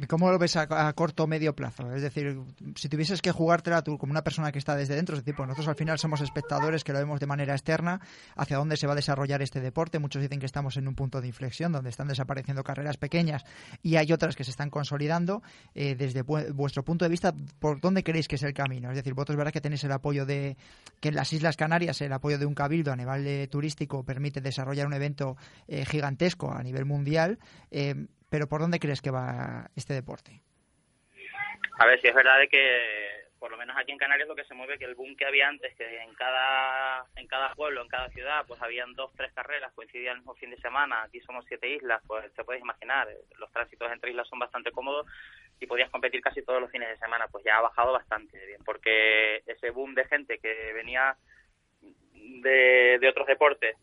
¿Cómo 0.06 0.30
lo 0.30 0.38
ves 0.38 0.56
a, 0.56 0.92
corto 0.92 1.24
o 1.24 1.26
medio 1.26 1.56
plazo? 1.56 1.92
Es 1.92 2.02
decir, 2.02 2.38
si 2.76 2.88
tuvieses 2.88 3.20
que 3.20 3.32
jugártela 3.32 3.82
tú 3.82 3.98
como 3.98 4.12
una 4.12 4.22
persona 4.22 4.52
que 4.52 4.58
está 4.58 4.76
desde 4.76 4.94
dentro, 4.94 5.16
es 5.16 5.22
decir, 5.22 5.34
pues 5.34 5.48
nosotros 5.48 5.66
al 5.66 5.74
final 5.74 5.98
somos 5.98 6.20
espectadores 6.20 6.84
que 6.84 6.92
lo 6.92 7.00
vemos 7.00 7.18
de 7.18 7.26
manera 7.26 7.54
externa, 7.54 8.00
hacia 8.36 8.58
dónde 8.58 8.76
se 8.76 8.86
va 8.86 8.92
a 8.92 8.96
desarrollar 8.96 9.42
este 9.42 9.60
deporte. 9.60 9.98
Muchos 9.98 10.22
dicen 10.22 10.38
que 10.38 10.46
estamos 10.46 10.76
en 10.76 10.86
un 10.86 10.94
punto 10.94 11.20
de 11.20 11.26
inflexión 11.26 11.72
donde 11.72 11.90
están 11.90 12.06
desapareciendo 12.06 12.62
carreras 12.62 12.96
pequeñas 12.96 13.44
y 13.82 13.96
hay 13.96 14.12
otras 14.12 14.36
que 14.36 14.44
se 14.44 14.52
están 14.52 14.70
consolidando. 14.70 15.42
Eh, 15.74 15.96
desde 15.96 16.22
vuestro 16.22 16.84
punto 16.84 17.04
de 17.04 17.08
vista, 17.08 17.34
¿por 17.58 17.80
dónde 17.80 18.04
creéis 18.04 18.28
que 18.28 18.36
es 18.36 18.42
el 18.44 18.54
camino? 18.54 18.90
Es 18.90 18.96
decir, 18.96 19.14
vosotros 19.14 19.36
verás 19.36 19.52
que 19.52 19.60
tenéis 19.60 19.82
el 19.82 19.92
apoyo 19.92 20.26
de 20.26 20.56
que 21.00 21.08
en 21.08 21.16
las 21.16 21.32
Islas 21.32 21.56
Canarias 21.56 22.00
el 22.02 22.12
apoyo 22.12 22.38
de 22.38 22.46
un 22.46 22.54
cabildo 22.54 22.92
a 22.92 22.96
nivel 22.96 23.48
turístico 23.48 24.04
permite 24.04 24.40
desarrollar 24.40 24.86
un 24.86 24.94
evento 24.94 25.36
eh, 25.66 25.84
gigantesco 25.84 26.52
a 26.52 26.62
nivel 26.62 26.84
mundial. 26.84 27.40
Eh, 27.70 28.06
pero 28.28 28.48
¿por 28.48 28.60
dónde 28.60 28.78
crees 28.78 29.02
que 29.02 29.10
va 29.10 29.70
este 29.76 29.94
deporte? 29.94 30.42
A 31.78 31.86
ver, 31.86 32.00
si 32.00 32.08
es 32.08 32.14
verdad 32.14 32.38
de 32.38 32.48
que 32.48 33.18
por 33.38 33.50
lo 33.50 33.56
menos 33.56 33.76
aquí 33.76 33.92
en 33.92 33.98
Canarias 33.98 34.28
lo 34.28 34.34
que 34.34 34.44
se 34.44 34.54
mueve 34.54 34.78
que 34.78 34.84
el 34.84 34.94
boom 34.94 35.16
que 35.16 35.24
había 35.24 35.48
antes, 35.48 35.74
que 35.76 36.02
en 36.02 36.12
cada 36.14 37.04
en 37.16 37.26
cada 37.26 37.54
pueblo, 37.54 37.82
en 37.82 37.88
cada 37.88 38.08
ciudad, 38.10 38.44
pues 38.46 38.60
habían 38.62 38.94
dos, 38.94 39.12
tres 39.16 39.32
carreras, 39.32 39.72
coincidían 39.74 40.14
el 40.14 40.18
mismo 40.18 40.34
fin 40.34 40.50
de 40.50 40.58
semana, 40.58 41.04
aquí 41.04 41.20
somos 41.20 41.44
siete 41.46 41.68
islas, 41.68 42.02
pues 42.06 42.32
te 42.34 42.44
puedes 42.44 42.62
imaginar, 42.62 43.08
los 43.38 43.50
tránsitos 43.52 43.90
entre 43.92 44.10
islas 44.10 44.28
son 44.28 44.40
bastante 44.40 44.72
cómodos 44.72 45.06
y 45.60 45.66
podías 45.66 45.90
competir 45.90 46.20
casi 46.20 46.42
todos 46.42 46.60
los 46.60 46.70
fines 46.70 46.88
de 46.88 46.96
semana, 46.96 47.28
pues 47.28 47.44
ya 47.44 47.58
ha 47.58 47.62
bajado 47.62 47.92
bastante 47.92 48.44
bien, 48.46 48.60
porque 48.64 49.42
ese 49.46 49.70
boom 49.70 49.94
de 49.94 50.04
gente 50.06 50.38
que 50.38 50.72
venía 50.72 51.16
de, 52.12 52.98
de 53.00 53.08
otros 53.08 53.26
deportes, 53.26 53.76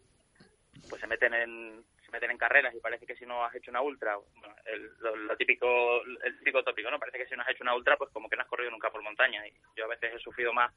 pues 0.89 1.01
se 1.01 1.07
meten 1.07 1.33
en, 1.33 1.85
meten 2.15 2.31
en 2.31 2.37
carreras 2.37 2.73
y 2.73 2.79
parece 2.79 3.05
que 3.05 3.15
si 3.15 3.25
no 3.25 3.43
has 3.43 3.53
hecho 3.53 3.71
una 3.71 3.81
ultra, 3.81 4.17
el, 4.65 4.91
lo, 4.99 5.35
típico, 5.35 6.01
el 6.01 6.37
típico 6.39 6.63
tópico, 6.63 6.89
¿no? 6.89 6.99
Parece 6.99 7.17
que 7.17 7.27
si 7.27 7.35
no 7.35 7.43
has 7.43 7.49
hecho 7.49 7.63
una 7.63 7.75
ultra, 7.75 7.97
pues 7.97 8.09
como 8.11 8.29
que 8.29 8.37
no 8.37 8.43
has 8.43 8.47
corrido 8.47 8.71
nunca 8.71 8.89
por 8.89 9.03
montaña. 9.03 9.45
Y 9.45 9.53
yo 9.75 9.85
a 9.85 9.89
veces 9.89 10.13
he 10.15 10.19
sufrido 10.19 10.53
más 10.53 10.73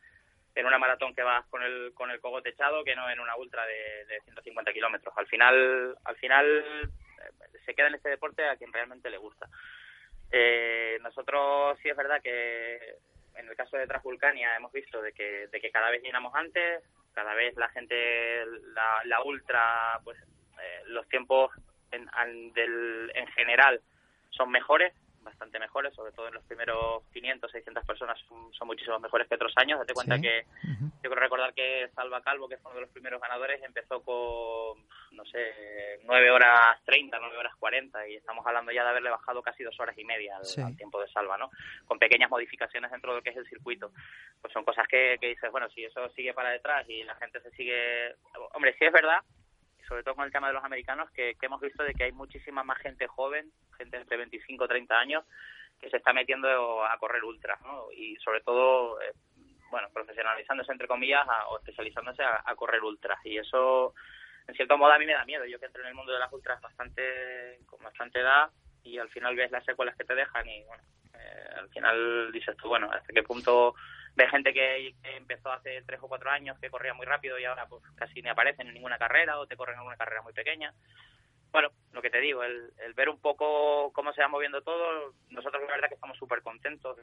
en 0.55 0.67
una 0.67 0.79
maratón 0.79 1.15
que 1.15 1.23
vas 1.23 1.47
con 1.47 1.63
el, 1.63 1.93
con 1.95 2.11
el 2.11 2.21
cogote 2.21 2.51
echado 2.51 2.83
que 2.83 2.97
no 2.97 3.09
en 3.09 3.21
una 3.21 3.37
ultra 3.37 3.65
de, 3.67 4.05
de 4.07 4.21
150 4.23 4.73
kilómetros. 4.73 5.15
Al 5.17 5.27
final, 5.29 5.97
al 6.05 6.17
final 6.17 6.47
eh, 6.85 7.59
se 7.65 7.75
queda 7.75 7.87
en 7.87 7.95
este 7.95 8.09
deporte 8.09 8.45
a 8.45 8.57
quien 8.57 8.73
realmente 8.73 9.11
le 9.11 9.19
gusta. 9.19 9.49
Eh, 10.31 10.99
nosotros 11.01 11.79
sí 11.81 11.89
es 11.89 11.97
verdad 11.97 12.21
que 12.21 12.97
en 13.37 13.49
el 13.49 13.57
caso 13.57 13.77
de 13.77 13.87
Transvulcania 13.87 14.57
hemos 14.57 14.73
visto 14.73 15.01
de 15.01 15.13
que, 15.13 15.47
de 15.47 15.61
que 15.61 15.71
cada 15.71 15.91
vez 15.91 16.03
llenamos 16.03 16.35
antes, 16.35 16.83
cada 17.15 17.35
vez 17.35 17.57
la 17.57 17.69
gente, 17.69 18.45
la, 18.75 19.01
la 19.05 19.23
ultra, 19.23 20.01
pues 20.05 20.19
eh, 20.63 20.83
los 20.87 21.09
tiempos 21.09 21.51
en, 21.91 22.53
del, 22.53 23.11
en 23.15 23.27
general 23.29 23.81
son 24.31 24.51
mejores, 24.51 24.93
bastante 25.23 25.59
mejores, 25.59 25.95
sobre 25.95 26.13
todo 26.13 26.29
en 26.29 26.35
los 26.35 26.45
primeros 26.45 27.03
500, 27.13 27.51
600 27.51 27.85
personas 27.85 28.19
son, 28.29 28.67
muchísimo 28.67 28.99
mejores 28.99 29.29
que 29.29 29.35
otros 29.35 29.53
años. 29.57 29.79
Date 29.79 29.93
cuenta 29.93 30.19
que 30.19 30.45
yo 30.63 30.91
quiero 31.01 31.21
recordar 31.21 31.53
que 31.55 31.89
Salva 31.95 32.23
Calvo, 32.23 32.49
que 32.49 32.57
fue 32.59 32.71
uno 32.71 32.81
de 32.81 32.87
los 32.87 32.93
primeros 32.93 33.21
ganadores, 33.21 33.63
empezó 33.63 34.03
con, 34.03 34.87
no 35.13 35.25
sé, 35.27 36.01
9 36.05 36.31
horas 36.31 36.83
30, 36.85 37.19
9 37.19 37.37
horas 37.37 37.55
40 37.59 38.09
y 38.09 38.17
estamos 38.17 38.47
hablando 38.47 38.73
ya 38.73 38.85
de 38.85 38.91
haberle 38.91 39.11
bajado 39.11 39.43
casi 39.43 39.65
dos 39.65 39.79
horas 39.81 39.97
y 39.99 40.05
media 40.05 40.37
al, 40.37 40.77
tiempo 40.77 41.01
de 41.01 41.09
Salva, 41.09 41.37
¿no? 41.37 41.51
Con 41.87 41.99
pequeñas 41.99 42.31
modificaciones 42.31 42.91
dentro 42.91 43.13
de 43.13 43.19
lo 43.19 43.23
que 43.23 43.31
es 43.31 43.37
el 43.37 43.49
circuito. 43.49 43.93
Pues 44.41 44.53
son 44.53 44.65
cosas 44.65 44.87
que, 44.89 45.19
que 45.21 45.29
dices, 45.29 45.51
bueno, 45.51 45.69
si 45.71 45.85
eso 45.85 46.09
sigue 46.11 46.33
para 46.33 46.51
detrás 46.51 46.89
y 46.89 47.03
la 47.05 47.15
gente 47.17 47.41
se 47.41 47.51
sigue... 47.51 48.15
Hombre, 48.55 48.75
sí 48.79 48.85
es 48.85 48.93
verdad 48.93 49.21
sobre 49.89 50.03
todo 50.03 50.15
con 50.15 50.27
el 50.27 50.33
tema 50.33 50.49
de 50.49 50.55
los 50.55 50.65
americanos, 50.65 51.11
que, 51.11 51.37
hemos 51.41 51.61
visto 51.61 51.83
de 51.83 51.95
que 51.95 52.05
hay 52.05 52.13
muchísima 52.13 52.63
más 52.63 52.79
gente 52.79 53.07
joven, 53.07 53.51
gente 53.77 53.97
entre 53.97 54.19
25 54.19 54.65
y 54.65 54.69
30 54.69 54.99
años, 54.99 55.25
que 55.81 55.89
se 55.89 55.97
está 55.97 56.13
metiendo 56.13 56.85
a 56.85 56.97
correr 56.99 57.25
ultra, 57.25 57.59
¿no? 57.63 57.91
Y 57.93 58.17
sobre 58.17 58.41
todo, 58.43 59.01
eh, 59.01 59.13
bueno, 59.71 59.89
profesionalizándose, 59.93 60.73
entre 60.73 60.89
comillas, 60.89 61.27
o 61.49 61.59
especializándose 61.59 62.23
a, 62.23 62.55
correr 62.55 62.83
ultras. 62.83 63.19
Y 63.25 63.39
eso, 63.39 63.95
en 64.47 64.55
cierto 64.55 64.77
modo, 64.77 64.93
a 64.93 64.99
mí 64.99 65.07
me 65.07 65.15
da 65.15 65.25
miedo. 65.25 65.45
Yo 65.47 65.59
que 65.59 65.67
entro 65.67 65.83
en 65.83 65.89
el 65.89 65.95
mundo 65.95 66.13
de 66.13 66.19
las 66.19 66.33
ultras 66.33 66.61
bastante 66.61 67.61
con 67.67 67.81
bastante 67.81 68.21
edad 68.21 68.51
y 68.83 68.99
al 68.99 69.09
final 69.09 69.37
ves 69.37 69.51
las 69.51 69.65
secuelas 69.65 69.97
que 69.97 70.05
te 70.05 70.15
dejan 70.15 70.47
y, 70.49 70.65
bueno, 70.65 70.83
eh, 71.15 71.49
al 71.57 71.69
final 71.71 72.33
dices 72.33 72.57
tú, 72.57 72.69
bueno, 72.69 72.91
¿hasta 72.91 73.13
qué 73.13 73.23
punto 73.23 73.75
de 74.19 74.29
gente 74.29 74.53
que, 74.53 74.95
empezó 75.17 75.53
hace 75.53 75.83
tres 75.87 76.01
o 76.03 76.09
cuatro 76.09 76.31
años 76.31 76.59
que 76.59 76.71
corría 76.71 76.93
muy 76.93 77.07
rápido 77.07 77.39
y 77.39 77.45
ahora 77.45 77.67
pues 77.67 77.83
casi 77.95 78.21
ni 78.21 78.29
aparecen 78.29 78.67
en 78.67 78.75
ninguna 78.75 78.99
carrera 78.99 79.39
o 79.39 79.47
te 79.47 79.57
corren 79.57 79.79
en 79.79 79.87
una 79.87 79.97
carrera 79.97 80.23
muy 80.23 80.33
pequeña. 80.33 80.75
Bueno, 81.53 81.71
lo 81.93 82.03
que 82.03 82.11
te 82.11 82.21
digo, 82.21 82.43
el, 82.43 82.73
ver 82.95 83.09
un 83.09 83.21
poco 83.21 83.93
cómo 83.93 84.13
se 84.13 84.21
va 84.21 84.29
moviendo 84.29 84.61
todo, 84.63 85.15
nosotros 85.31 85.63
la 85.67 85.75
verdad 85.75 85.89
que 85.89 85.95
estamos 85.95 86.19
súper 86.19 86.43
contentos 86.43 86.97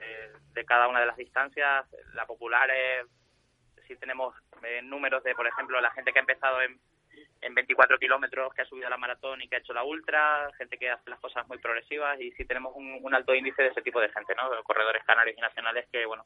de, 0.54 0.66
cada 0.66 0.88
una 0.88 1.00
de 1.00 1.08
las 1.08 1.18
distancias. 1.18 1.86
La 2.14 2.26
popular, 2.26 2.70
es, 2.70 3.08
si 3.88 3.96
tenemos 3.96 4.36
eh, 4.62 4.82
números 4.84 5.24
de, 5.24 5.34
por 5.34 5.48
ejemplo, 5.48 5.80
la 5.80 5.92
gente 5.92 6.12
que 6.12 6.20
ha 6.20 6.22
empezado 6.22 6.62
en 6.62 6.80
en 7.42 7.54
24 7.54 8.00
kilómetros 8.00 8.54
que 8.54 8.64
ha 8.64 8.66
subido 8.66 8.90
la 8.90 8.98
maratón 8.98 9.42
y 9.42 9.48
que 9.48 9.56
ha 9.56 9.60
hecho 9.60 9.74
la 9.74 9.84
ultra, 9.84 10.50
gente 10.58 10.78
que 10.78 10.90
hace 10.90 11.10
las 11.10 11.20
cosas 11.20 11.48
muy 11.48 11.60
progresivas 11.60 12.20
y 12.20 12.32
sí 12.32 12.46
tenemos 12.46 12.74
un, 12.76 13.14
alto 13.14 13.36
índice 13.36 13.62
de 13.62 13.70
ese 13.70 13.82
tipo 13.82 14.02
de 14.02 14.10
gente, 14.10 14.34
¿no? 14.36 14.64
corredores 14.64 15.04
canarios 15.06 15.38
y 15.38 15.42
nacionales 15.42 15.88
que, 15.92 16.06
bueno, 16.06 16.26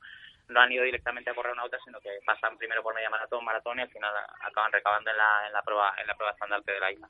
no 0.49 0.61
han 0.61 0.71
ido 0.71 0.83
directamente 0.83 1.29
a 1.29 1.33
correr 1.33 1.53
una 1.53 1.63
ultra, 1.63 1.79
sino 1.83 1.99
que 1.99 2.09
pasan 2.25 2.57
primero 2.57 2.83
por 2.83 2.93
media 2.93 3.09
maratón, 3.09 3.45
maratón 3.45 3.79
y 3.79 3.81
al 3.81 3.89
final 3.89 4.11
acaban 4.41 4.71
recabando 4.71 5.09
en 5.11 5.17
la, 5.17 5.47
en 5.47 5.53
la 5.53 5.61
prueba 5.61 5.93
en 5.99 6.07
la 6.07 6.15
prueba 6.15 6.33
estandarte 6.33 6.71
de 6.71 6.79
la 6.79 6.91
isla. 6.91 7.09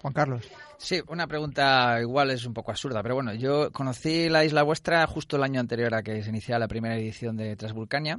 Juan 0.00 0.14
Carlos. 0.14 0.52
Sí, 0.78 1.00
una 1.08 1.26
pregunta 1.26 1.98
igual 2.00 2.30
es 2.30 2.46
un 2.46 2.54
poco 2.54 2.70
absurda, 2.70 3.02
pero 3.02 3.16
bueno, 3.16 3.34
yo 3.34 3.72
conocí 3.72 4.28
la 4.28 4.44
isla 4.44 4.62
vuestra 4.62 5.04
justo 5.06 5.36
el 5.36 5.42
año 5.42 5.58
anterior 5.58 5.92
a 5.94 6.02
que 6.02 6.22
se 6.22 6.30
iniciara 6.30 6.60
la 6.60 6.68
primera 6.68 6.94
edición 6.94 7.36
de 7.36 7.56
Transvulcania 7.56 8.18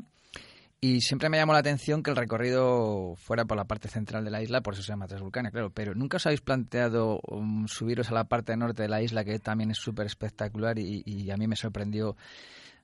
y 0.83 0.99
siempre 0.99 1.29
me 1.29 1.37
llamó 1.37 1.53
la 1.53 1.59
atención 1.59 2.03
que 2.03 2.09
el 2.09 2.17
recorrido 2.17 3.15
fuera 3.15 3.45
por 3.45 3.55
la 3.55 3.63
parte 3.63 3.87
central 3.87 4.25
de 4.25 4.31
la 4.31 4.41
isla, 4.41 4.59
por 4.59 4.73
eso 4.73 4.83
se 4.83 4.89
llama 4.89 5.07
Transvulcania, 5.07 5.49
claro. 5.49 5.69
Pero 5.69 5.95
nunca 5.95 6.17
os 6.17 6.25
habéis 6.25 6.41
planteado 6.41 7.21
um, 7.25 7.67
subiros 7.67 8.11
a 8.11 8.13
la 8.13 8.25
parte 8.25 8.57
norte 8.57 8.83
de 8.83 8.89
la 8.89 9.01
isla, 9.01 9.23
que 9.23 9.39
también 9.39 9.71
es 9.71 9.77
súper 9.77 10.07
espectacular 10.07 10.77
y, 10.77 11.31
a 11.31 11.37
mí 11.37 11.47
me 11.47 11.55
sorprendió 11.55 12.17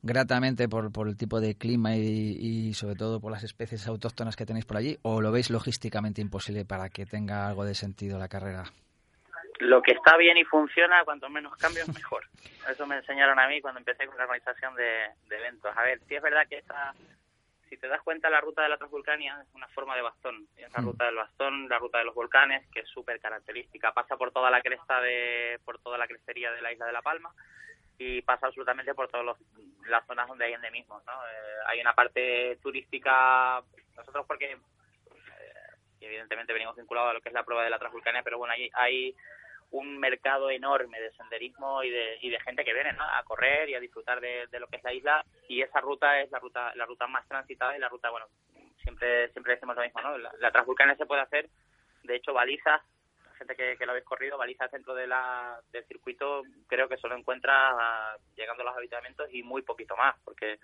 gratamente 0.02 0.70
por, 0.70 0.92
por 0.92 1.08
el 1.08 1.18
tipo 1.18 1.40
de 1.40 1.56
clima 1.58 1.96
y, 1.96 2.74
sobre 2.74 2.96
todo 2.96 3.20
por 3.20 3.32
las 3.32 3.44
especies 3.44 3.88
autóctonas 3.88 4.36
que 4.36 4.46
tenéis 4.46 4.66
por 4.66 4.78
allí. 4.78 4.98
¿O 5.02 5.22
lo 5.22 5.32
veis 5.32 5.50
logísticamente 5.50 6.22
imposible 6.22 6.66
para 6.66 6.90
que 6.90 7.06
tenga 7.06 7.48
algo 7.48 7.66
de 7.66 7.76
sentido 7.76 8.18
la 8.18 8.28
carrera? 8.30 8.64
Lo 9.60 9.82
que 9.82 9.92
está 9.92 10.16
bien 10.18 10.38
y 10.38 10.46
funciona, 10.46 11.04
cuanto 11.04 11.30
menos 11.30 11.56
cambios, 11.58 11.88
mejor. 11.90 12.24
Eso 12.72 12.86
me 12.88 12.98
enseñaron 12.98 13.40
a 13.40 13.48
mí 13.48 13.62
cuando 13.62 13.80
empecé 13.80 14.06
con 14.06 14.18
la 14.18 14.24
organización 14.24 14.76
de, 14.76 15.10
de 15.28 15.36
eventos. 15.38 15.76
A 15.76 15.82
ver, 15.84 16.00
si 16.08 16.16
es 16.16 16.22
verdad 16.22 16.48
que 16.48 16.60
esta 16.60 16.94
si 17.70 17.78
te 17.78 17.88
das 17.88 18.02
cuenta, 18.02 18.32
la 18.32 18.42
ruta 18.42 18.64
de 18.64 18.70
la 18.70 18.78
Transvulcania 18.78 19.40
es 19.48 19.54
una 19.54 19.68
forma 19.68 19.96
de 19.96 20.02
bastón. 20.02 20.48
Es 20.58 20.72
la 20.74 20.82
Mm. 20.82 20.86
ruta 20.86 21.06
del 21.06 21.16
bastón, 21.16 21.70
la 21.70 21.78
ruta 21.78 22.00
de 22.00 22.06
los 22.06 22.16
volcanes, 22.16 22.68
que 22.74 22.80
es 22.80 22.90
súper 22.90 23.20
característica. 23.20 23.92
Pasa 23.92 24.18
por 24.18 24.32
toda 24.32 24.50
la 24.50 24.62
cresta 24.62 25.00
de, 25.02 25.60
por 25.64 25.78
toda 25.80 25.98
la 26.00 26.08
crestería 26.08 26.52
de 26.52 26.64
la 26.64 26.74
isla 26.74 26.88
de 26.88 26.94
La 26.94 27.04
Palma 27.04 27.32
y 28.00 28.22
pasa 28.22 28.48
absolutamente 28.48 28.96
por 28.96 29.10
todas 29.10 29.38
las 29.88 30.08
zonas 30.08 30.28
donde 30.28 30.46
hay 30.46 30.54
endemismos, 30.54 31.06
¿no? 31.06 31.12
Eh, 31.12 31.60
hay 31.68 31.82
una 31.82 31.94
parte 31.94 32.58
turística, 32.64 33.62
nosotros 33.98 34.26
porque 34.26 34.54
eh, 34.54 34.58
evidentemente 36.00 36.54
venimos 36.54 36.78
vinculados 36.78 37.12
a 37.12 37.14
lo 37.14 37.22
que 37.22 37.28
es 37.28 37.36
la 37.36 37.44
prueba 37.44 37.66
de 37.66 37.70
la 37.70 37.78
Transvulcania, 37.78 38.24
pero 38.24 38.38
bueno, 38.38 38.54
hay, 38.54 38.72
hay 38.74 39.16
un 39.72 40.00
mercado 40.00 40.50
enorme 40.50 41.00
de 41.02 41.12
senderismo 41.12 41.84
y 41.84 41.90
de, 41.90 42.20
y 42.22 42.30
de 42.30 42.40
gente 42.40 42.64
que 42.64 42.74
viene 42.74 42.94
¿no? 42.94 43.04
a 43.04 43.22
correr 43.24 43.68
y 43.70 43.76
a 43.76 43.82
disfrutar 43.82 44.22
de, 44.22 44.48
de 44.48 44.60
lo 44.62 44.68
que 44.68 44.78
es 44.78 44.84
la 44.84 44.94
isla 44.94 45.26
y 45.50 45.62
esa 45.62 45.82
ruta 45.82 46.22
es 46.22 46.32
la 46.32 46.40
ruta 46.40 46.74
la 46.76 46.88
ruta 46.88 47.06
más 47.06 47.28
transitada 47.28 47.78
y 47.78 47.80
la 47.80 47.88
ruta 47.88 48.10
bueno 48.10 48.26
siempre 48.82 49.30
siempre 49.32 49.54
decimos 49.54 49.76
lo 49.76 49.84
mismo 49.84 50.02
no 50.02 50.18
la, 50.18 50.32
la 50.40 50.52
Transvulcania 50.52 50.96
se 50.96 51.06
puede 51.06 51.22
hacer 51.22 51.50
de 52.02 52.16
hecho 52.16 52.34
balizas 52.34 52.82
gente 53.40 53.56
que, 53.56 53.86
lo 53.86 53.92
habéis 53.92 54.06
corrido 54.06 54.38
balizas 54.38 54.72
dentro 54.72 54.94
de 54.94 55.08
la, 55.08 55.60
del 55.72 55.86
circuito 55.86 56.44
creo 56.68 56.88
que 56.88 56.98
solo 56.98 57.16
encuentra 57.16 58.16
llegando 58.36 58.62
a 58.62 58.66
los 58.68 58.78
habitamientos 58.78 59.28
y 59.32 59.42
muy 59.42 59.62
poquito 59.64 59.96
más 59.96 60.16
porque 60.24 60.60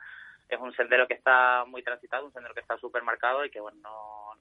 es 0.48 0.60
un 0.60 0.76
sendero 0.76 1.08
que 1.08 1.16
está 1.16 1.66
muy 1.66 1.82
transitado 1.82 2.26
un 2.26 2.34
sendero 2.34 2.54
que 2.54 2.62
está 2.62 2.78
súper 2.78 3.02
marcado 3.04 3.44
y 3.46 3.50
que 3.50 3.60
bueno 3.60 3.80
no, 3.82 4.32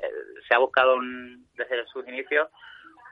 eh, 0.00 0.12
se 0.46 0.54
ha 0.54 0.58
buscado 0.58 0.94
un, 0.94 1.48
desde 1.54 1.86
sus 1.86 2.06
inicios 2.06 2.48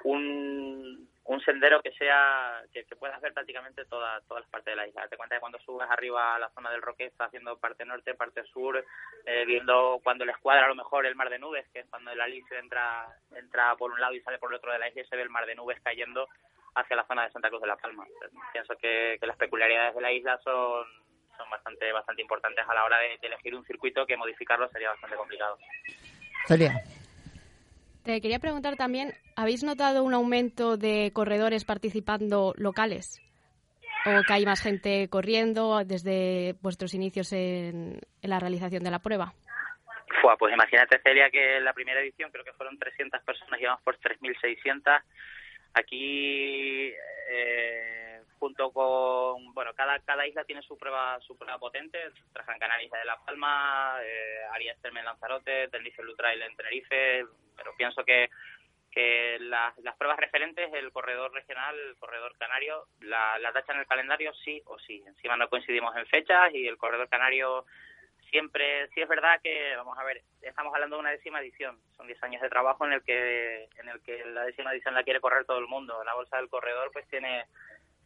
un, 0.04 1.08
un 1.28 1.40
sendero 1.42 1.82
que 1.82 1.92
sea 1.92 2.62
que, 2.72 2.84
que 2.84 2.96
pueda 2.96 3.14
hacer 3.16 3.34
prácticamente 3.34 3.84
toda, 3.84 4.18
todas 4.22 4.44
las 4.44 4.50
partes 4.50 4.72
de 4.72 4.76
la 4.76 4.88
isla. 4.88 5.02
Date 5.02 5.18
cuenta 5.18 5.36
que 5.36 5.40
cuando 5.40 5.58
subes 5.58 5.88
arriba 5.90 6.34
a 6.34 6.38
la 6.38 6.48
zona 6.50 6.70
del 6.70 6.80
Roque 6.80 7.04
está 7.04 7.26
haciendo 7.26 7.58
parte 7.58 7.84
norte, 7.84 8.14
parte 8.14 8.44
sur, 8.44 8.82
eh, 9.26 9.44
viendo 9.44 10.00
cuando 10.02 10.24
les 10.24 10.38
cuadra 10.38 10.64
a 10.64 10.68
lo 10.68 10.74
mejor 10.74 11.04
el 11.04 11.16
mar 11.16 11.28
de 11.28 11.38
nubes, 11.38 11.68
que 11.68 11.80
es 11.80 11.86
cuando 11.90 12.10
el 12.12 12.20
Alice 12.20 12.58
entra, 12.58 13.06
entra 13.36 13.76
por 13.76 13.92
un 13.92 14.00
lado 14.00 14.14
y 14.14 14.22
sale 14.22 14.38
por 14.38 14.50
el 14.50 14.56
otro 14.56 14.72
de 14.72 14.78
la 14.78 14.88
isla 14.88 15.02
y 15.02 15.04
se 15.04 15.16
ve 15.16 15.22
el 15.22 15.28
mar 15.28 15.44
de 15.44 15.54
nubes 15.54 15.78
cayendo 15.82 16.26
hacia 16.74 16.96
la 16.96 17.06
zona 17.06 17.24
de 17.24 17.32
Santa 17.32 17.50
Cruz 17.50 17.60
de 17.60 17.68
la 17.68 17.76
Palma. 17.76 18.06
Pienso 18.52 18.74
que, 18.78 19.18
las 19.20 19.36
peculiaridades 19.36 19.94
de 19.96 20.00
la 20.00 20.12
isla 20.12 20.38
son 20.42 20.86
son 21.36 21.50
bastante 21.50 21.92
bastante 21.92 22.22
importantes 22.22 22.64
a 22.66 22.74
la 22.74 22.84
hora 22.84 22.98
de, 22.98 23.18
de 23.20 23.26
elegir 23.28 23.54
un 23.54 23.64
circuito 23.64 24.04
que 24.06 24.16
modificarlo 24.16 24.66
sería 24.70 24.88
bastante 24.88 25.14
complicado. 25.14 25.58
Celia. 26.46 26.72
Te 28.08 28.22
quería 28.22 28.38
preguntar 28.38 28.76
también, 28.76 29.12
¿habéis 29.36 29.62
notado 29.62 30.02
un 30.02 30.14
aumento 30.14 30.78
de 30.78 31.10
corredores 31.12 31.66
participando 31.66 32.54
locales? 32.56 33.20
¿O 34.06 34.22
que 34.26 34.32
hay 34.32 34.46
más 34.46 34.62
gente 34.62 35.10
corriendo 35.10 35.84
desde 35.84 36.54
vuestros 36.62 36.94
inicios 36.94 37.34
en, 37.34 38.00
en 38.22 38.30
la 38.30 38.40
realización 38.40 38.82
de 38.82 38.90
la 38.90 39.00
prueba? 39.00 39.34
Fua, 40.22 40.38
pues 40.38 40.54
imagínate, 40.54 40.98
Celia, 41.02 41.28
que 41.28 41.58
en 41.58 41.64
la 41.64 41.74
primera 41.74 42.00
edición 42.00 42.30
creo 42.30 42.46
que 42.46 42.54
fueron 42.54 42.78
300 42.78 43.22
personas, 43.24 43.60
llevamos 43.60 43.82
por 43.82 43.98
3.600. 43.98 45.02
Aquí, 45.74 46.90
eh, 47.30 48.07
junto 48.38 48.70
con, 48.72 49.52
bueno, 49.54 49.74
cada 49.74 49.98
cada 50.00 50.26
isla 50.26 50.44
tiene 50.44 50.62
su 50.62 50.76
prueba 50.76 51.18
su 51.20 51.36
prueba 51.36 51.58
potente. 51.58 51.98
Gran 52.32 52.58
Canaria, 52.58 52.86
Isla 52.86 52.98
de 52.98 53.04
La 53.04 53.18
Palma, 53.18 53.98
eh, 54.02 54.40
Arias 54.52 54.80
Terme 54.80 55.00
en 55.00 55.06
Lanzarote, 55.06 55.68
Tenerife 55.68 56.02
Lutrail 56.02 56.42
en 56.42 56.56
Tenerife. 56.56 57.26
Pero 57.56 57.74
pienso 57.76 58.04
que 58.04 58.30
que 58.90 59.36
las, 59.40 59.76
las 59.78 59.96
pruebas 59.96 60.18
referentes, 60.18 60.72
el 60.72 60.90
corredor 60.92 61.32
regional, 61.32 61.78
el 61.78 61.96
corredor 61.98 62.36
canario, 62.38 62.86
la, 63.00 63.38
la 63.38 63.52
tacha 63.52 63.72
en 63.72 63.80
el 63.80 63.86
calendario 63.86 64.32
sí 64.44 64.62
o 64.64 64.78
sí. 64.78 65.02
Encima 65.06 65.36
no 65.36 65.48
coincidimos 65.48 65.94
en 65.96 66.06
fechas 66.06 66.52
y 66.54 66.66
el 66.66 66.78
corredor 66.78 67.08
canario 67.08 67.66
siempre, 68.30 68.88
sí 68.88 69.00
es 69.00 69.08
verdad 69.08 69.40
que, 69.42 69.74
vamos 69.76 69.96
a 69.98 70.04
ver, 70.04 70.22
estamos 70.42 70.72
hablando 70.74 70.96
de 70.96 71.00
una 71.00 71.10
décima 71.10 71.40
edición, 71.40 71.78
son 71.96 72.06
10 72.06 72.22
años 72.22 72.42
de 72.42 72.48
trabajo 72.48 72.86
en 72.86 72.92
el 72.92 73.02
que 73.02 73.68
en 73.78 73.88
el 73.88 74.00
que 74.02 74.24
la 74.26 74.44
décima 74.44 74.72
edición 74.72 74.94
la 74.94 75.04
quiere 75.04 75.20
correr 75.20 75.44
todo 75.44 75.58
el 75.58 75.66
mundo. 75.66 76.02
La 76.04 76.14
bolsa 76.14 76.36
del 76.36 76.48
corredor 76.48 76.90
pues 76.92 77.06
tiene 77.08 77.46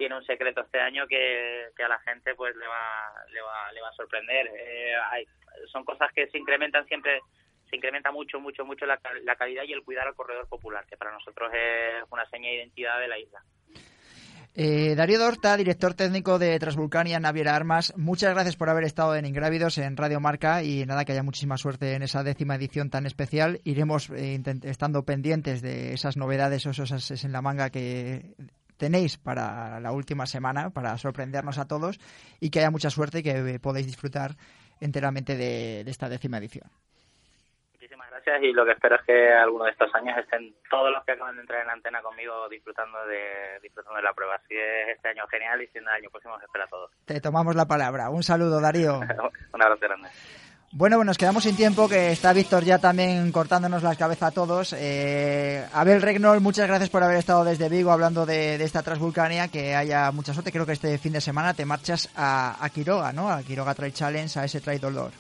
tiene 0.03 0.17
un 0.17 0.25
secreto 0.25 0.62
este 0.62 0.81
año 0.81 1.07
que, 1.07 1.71
a 1.79 1.88
la 1.88 2.01
gente 2.01 2.35
pues 2.35 2.57
le 2.57 2.67
va 2.67 3.15
le 3.33 3.41
va 3.41 3.71
le 3.71 3.81
va 3.81 3.88
a 3.88 3.93
sorprender. 3.93 4.49
Eh, 4.49 4.95
son 5.71 5.85
cosas 5.85 6.11
que 6.12 6.27
se 6.27 6.38
incrementan 6.38 6.85
siempre 6.88 7.21
se 7.71 7.77
incrementa 7.77 8.11
mucho, 8.11 8.41
mucho, 8.41 8.65
mucho 8.65 8.85
la, 8.85 8.99
la, 9.23 9.37
calidad 9.37 9.62
y 9.62 9.73
el 9.73 9.85
cuidar 9.85 10.09
al 10.09 10.17
corredor 10.17 10.49
popular, 10.49 10.85
que 10.87 10.97
para 10.97 11.12
nosotros 11.12 11.53
es 11.55 12.03
una 12.11 12.29
seña 12.31 12.49
de 12.49 12.57
identidad 12.57 12.99
de 12.99 13.09
la 13.09 13.19
isla. 13.19 13.43
Eh, 14.55 14.95
Darío 14.97 15.19
Dorta, 15.19 15.57
director 15.57 15.95
técnico 15.95 16.38
de 16.38 16.59
Transvulcania 16.59 17.19
Naviera 17.21 17.57
Armas, 17.57 17.95
muchas 17.97 18.35
gracias 18.35 18.57
por 18.57 18.69
haber 18.69 18.85
estado 18.85 19.15
en 19.15 19.25
Ingrávidos 19.25 19.79
en 19.79 19.97
Radio 19.97 20.21
Marca 20.21 20.62
y 20.62 20.85
nada, 20.85 21.05
que 21.07 21.12
haya 21.12 21.23
muchísima 21.23 21.57
suerte 21.57 21.95
en 21.95 22.03
esa 22.03 22.23
décima 22.25 22.57
edición 22.57 22.91
tan 22.91 23.07
especial. 23.07 23.61
Iremos 23.65 24.11
eh, 24.11 24.43
estando 24.65 25.05
pendientes 25.05 25.62
de 25.62 25.95
esas 25.95 26.19
novedades 26.19 26.67
o 26.67 26.71
esas 26.71 27.25
en 27.25 27.33
la 27.33 27.41
manga 27.41 27.71
que 27.71 28.35
tenéis 28.83 29.16
para 29.16 29.79
la 29.79 29.92
última 29.92 30.27
semana, 30.27 30.71
para 30.71 30.99
sorprendernos 30.99 31.59
a 31.59 31.68
todos 31.68 32.01
y 32.40 32.51
que 32.51 32.59
haya 32.59 32.73
mucha 32.73 32.90
suerte 32.90 33.21
y 33.21 33.23
que 33.23 33.61
podáis 33.61 33.87
disfrutar 33.87 34.33
enteramente 34.81 35.37
de, 35.37 35.85
de 35.85 35.90
esta 35.92 36.09
décima 36.09 36.38
edición 36.38 36.68
gracias 38.12 38.42
y 38.42 38.53
lo 38.53 38.64
que 38.64 38.73
espero 38.73 38.97
es 38.97 39.03
que 39.03 39.33
alguno 39.33 39.64
de 39.64 39.71
estos 39.71 39.92
años 39.95 40.16
estén 40.18 40.55
todos 40.71 40.90
los 40.92 41.05
que 41.05 41.12
acaban 41.12 41.35
de 41.37 41.42
entrar 41.42 41.62
en 41.62 41.71
antena 41.71 42.03
conmigo 42.03 42.49
disfrutando 42.49 43.05
de 43.07 43.59
disfrutando 43.62 43.97
de 43.97 44.03
la 44.03 44.12
prueba. 44.12 44.40
Si 44.49 44.55
es 44.55 44.88
este 44.97 45.09
año 45.09 45.27
genial 45.29 45.62
y 45.62 45.66
si 45.68 45.79
el 45.79 45.88
año 45.88 46.11
próximo 46.11 46.35
os 46.35 46.42
espera 46.42 46.64
a 46.64 46.68
todos. 46.68 46.90
Te 47.05 47.21
tomamos 47.21 47.57
la 47.57 47.66
palabra. 47.66 48.11
Un 48.11 48.23
saludo, 48.23 48.61
Darío. 48.61 49.01
Un 49.53 49.62
abrazo 49.62 49.81
grande. 49.81 50.09
Bueno, 50.74 50.96
pues 50.96 51.06
nos 51.06 51.18
quedamos 51.18 51.42
sin 51.42 51.54
tiempo, 51.54 51.87
que 51.87 52.12
está 52.12 52.32
Víctor 52.32 52.64
ya 52.64 52.78
también 52.78 53.30
cortándonos 53.30 53.82
la 53.82 53.94
cabeza 53.94 54.28
a 54.28 54.30
todos. 54.30 54.74
Eh, 54.78 55.66
Abel 55.70 56.00
Regnol, 56.00 56.40
muchas 56.40 56.66
gracias 56.66 56.88
por 56.88 57.02
haber 57.02 57.18
estado 57.18 57.44
desde 57.44 57.68
Vigo 57.68 57.92
hablando 57.92 58.24
de, 58.24 58.56
de, 58.56 58.64
esta 58.64 58.82
Transvulcania, 58.82 59.48
que 59.48 59.74
haya 59.74 60.11
mucha 60.12 60.32
suerte. 60.32 60.50
Creo 60.50 60.64
que 60.64 60.72
este 60.72 60.96
fin 60.96 61.12
de 61.12 61.20
semana 61.20 61.52
te 61.52 61.66
marchas 61.66 62.08
a, 62.16 62.56
a 62.58 62.70
Quiroga, 62.70 63.12
¿no? 63.12 63.30
A 63.30 63.42
Quiroga 63.42 63.74
Trail 63.74 63.92
Challenge, 63.92 64.38
a 64.38 64.46
ese 64.46 64.62
Trail 64.62 64.80
Dolor. 64.80 65.11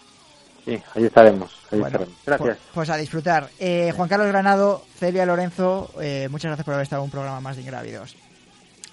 Sí, 0.64 0.82
ahí 0.94 1.04
estaremos. 1.04 1.52
Ahí 1.70 1.80
bueno, 1.80 1.86
estaremos. 1.98 2.18
Gracias. 2.24 2.56
Pues, 2.56 2.70
pues, 2.72 2.90
a 2.90 2.96
disfrutar. 2.96 3.50
Eh, 3.58 3.92
Juan 3.94 4.08
Carlos 4.08 4.28
Granado, 4.28 4.82
Celia 4.98 5.26
Lorenzo, 5.26 5.90
eh, 6.00 6.28
muchas 6.30 6.48
gracias 6.48 6.64
por 6.64 6.72
haber 6.72 6.84
estado 6.84 7.02
en 7.02 7.08
un 7.08 7.10
programa 7.10 7.42
más 7.42 7.56
de 7.56 7.62
Ingrávidos. 7.62 8.16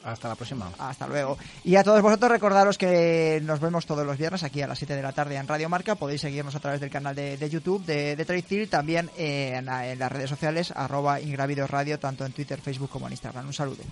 Hasta 0.04 0.30
la 0.30 0.36
próxima. 0.36 0.72
Hasta 0.78 1.08
luego. 1.08 1.38
Y 1.64 1.76
a 1.76 1.84
todos 1.84 2.02
vosotros 2.02 2.32
recordaros 2.32 2.78
que 2.78 3.42
nos 3.44 3.60
vemos 3.60 3.86
todos 3.86 4.06
los 4.06 4.18
viernes 4.18 4.44
aquí 4.44 4.62
a 4.62 4.68
las 4.68 4.78
7 4.78 4.96
de 4.96 5.02
la 5.02 5.12
tarde 5.12 5.36
en 5.36 5.48
Radio 5.48 5.70
Marca. 5.70 5.96
Podéis 5.96 6.22
seguirnos 6.22 6.56
a 6.56 6.60
través 6.60 6.80
del 6.80 6.90
canal 6.90 7.16
de, 7.16 7.38
de 7.38 7.50
YouTube 7.50 7.84
de, 7.86 8.16
de 8.16 8.68
también 8.68 9.10
en, 9.18 9.66
las 9.66 10.12
redes 10.12 10.30
sociales, 10.30 10.72
arroba 10.76 11.20
Ingravidos 11.20 11.70
tanto 12.00 12.26
en 12.26 12.32
Twitter, 12.32 12.60
Facebook 12.62 12.90
como 12.90 13.08
en 13.08 13.14
Instagram. 13.14 13.48
Un 13.48 13.54
saludo. 13.54 13.84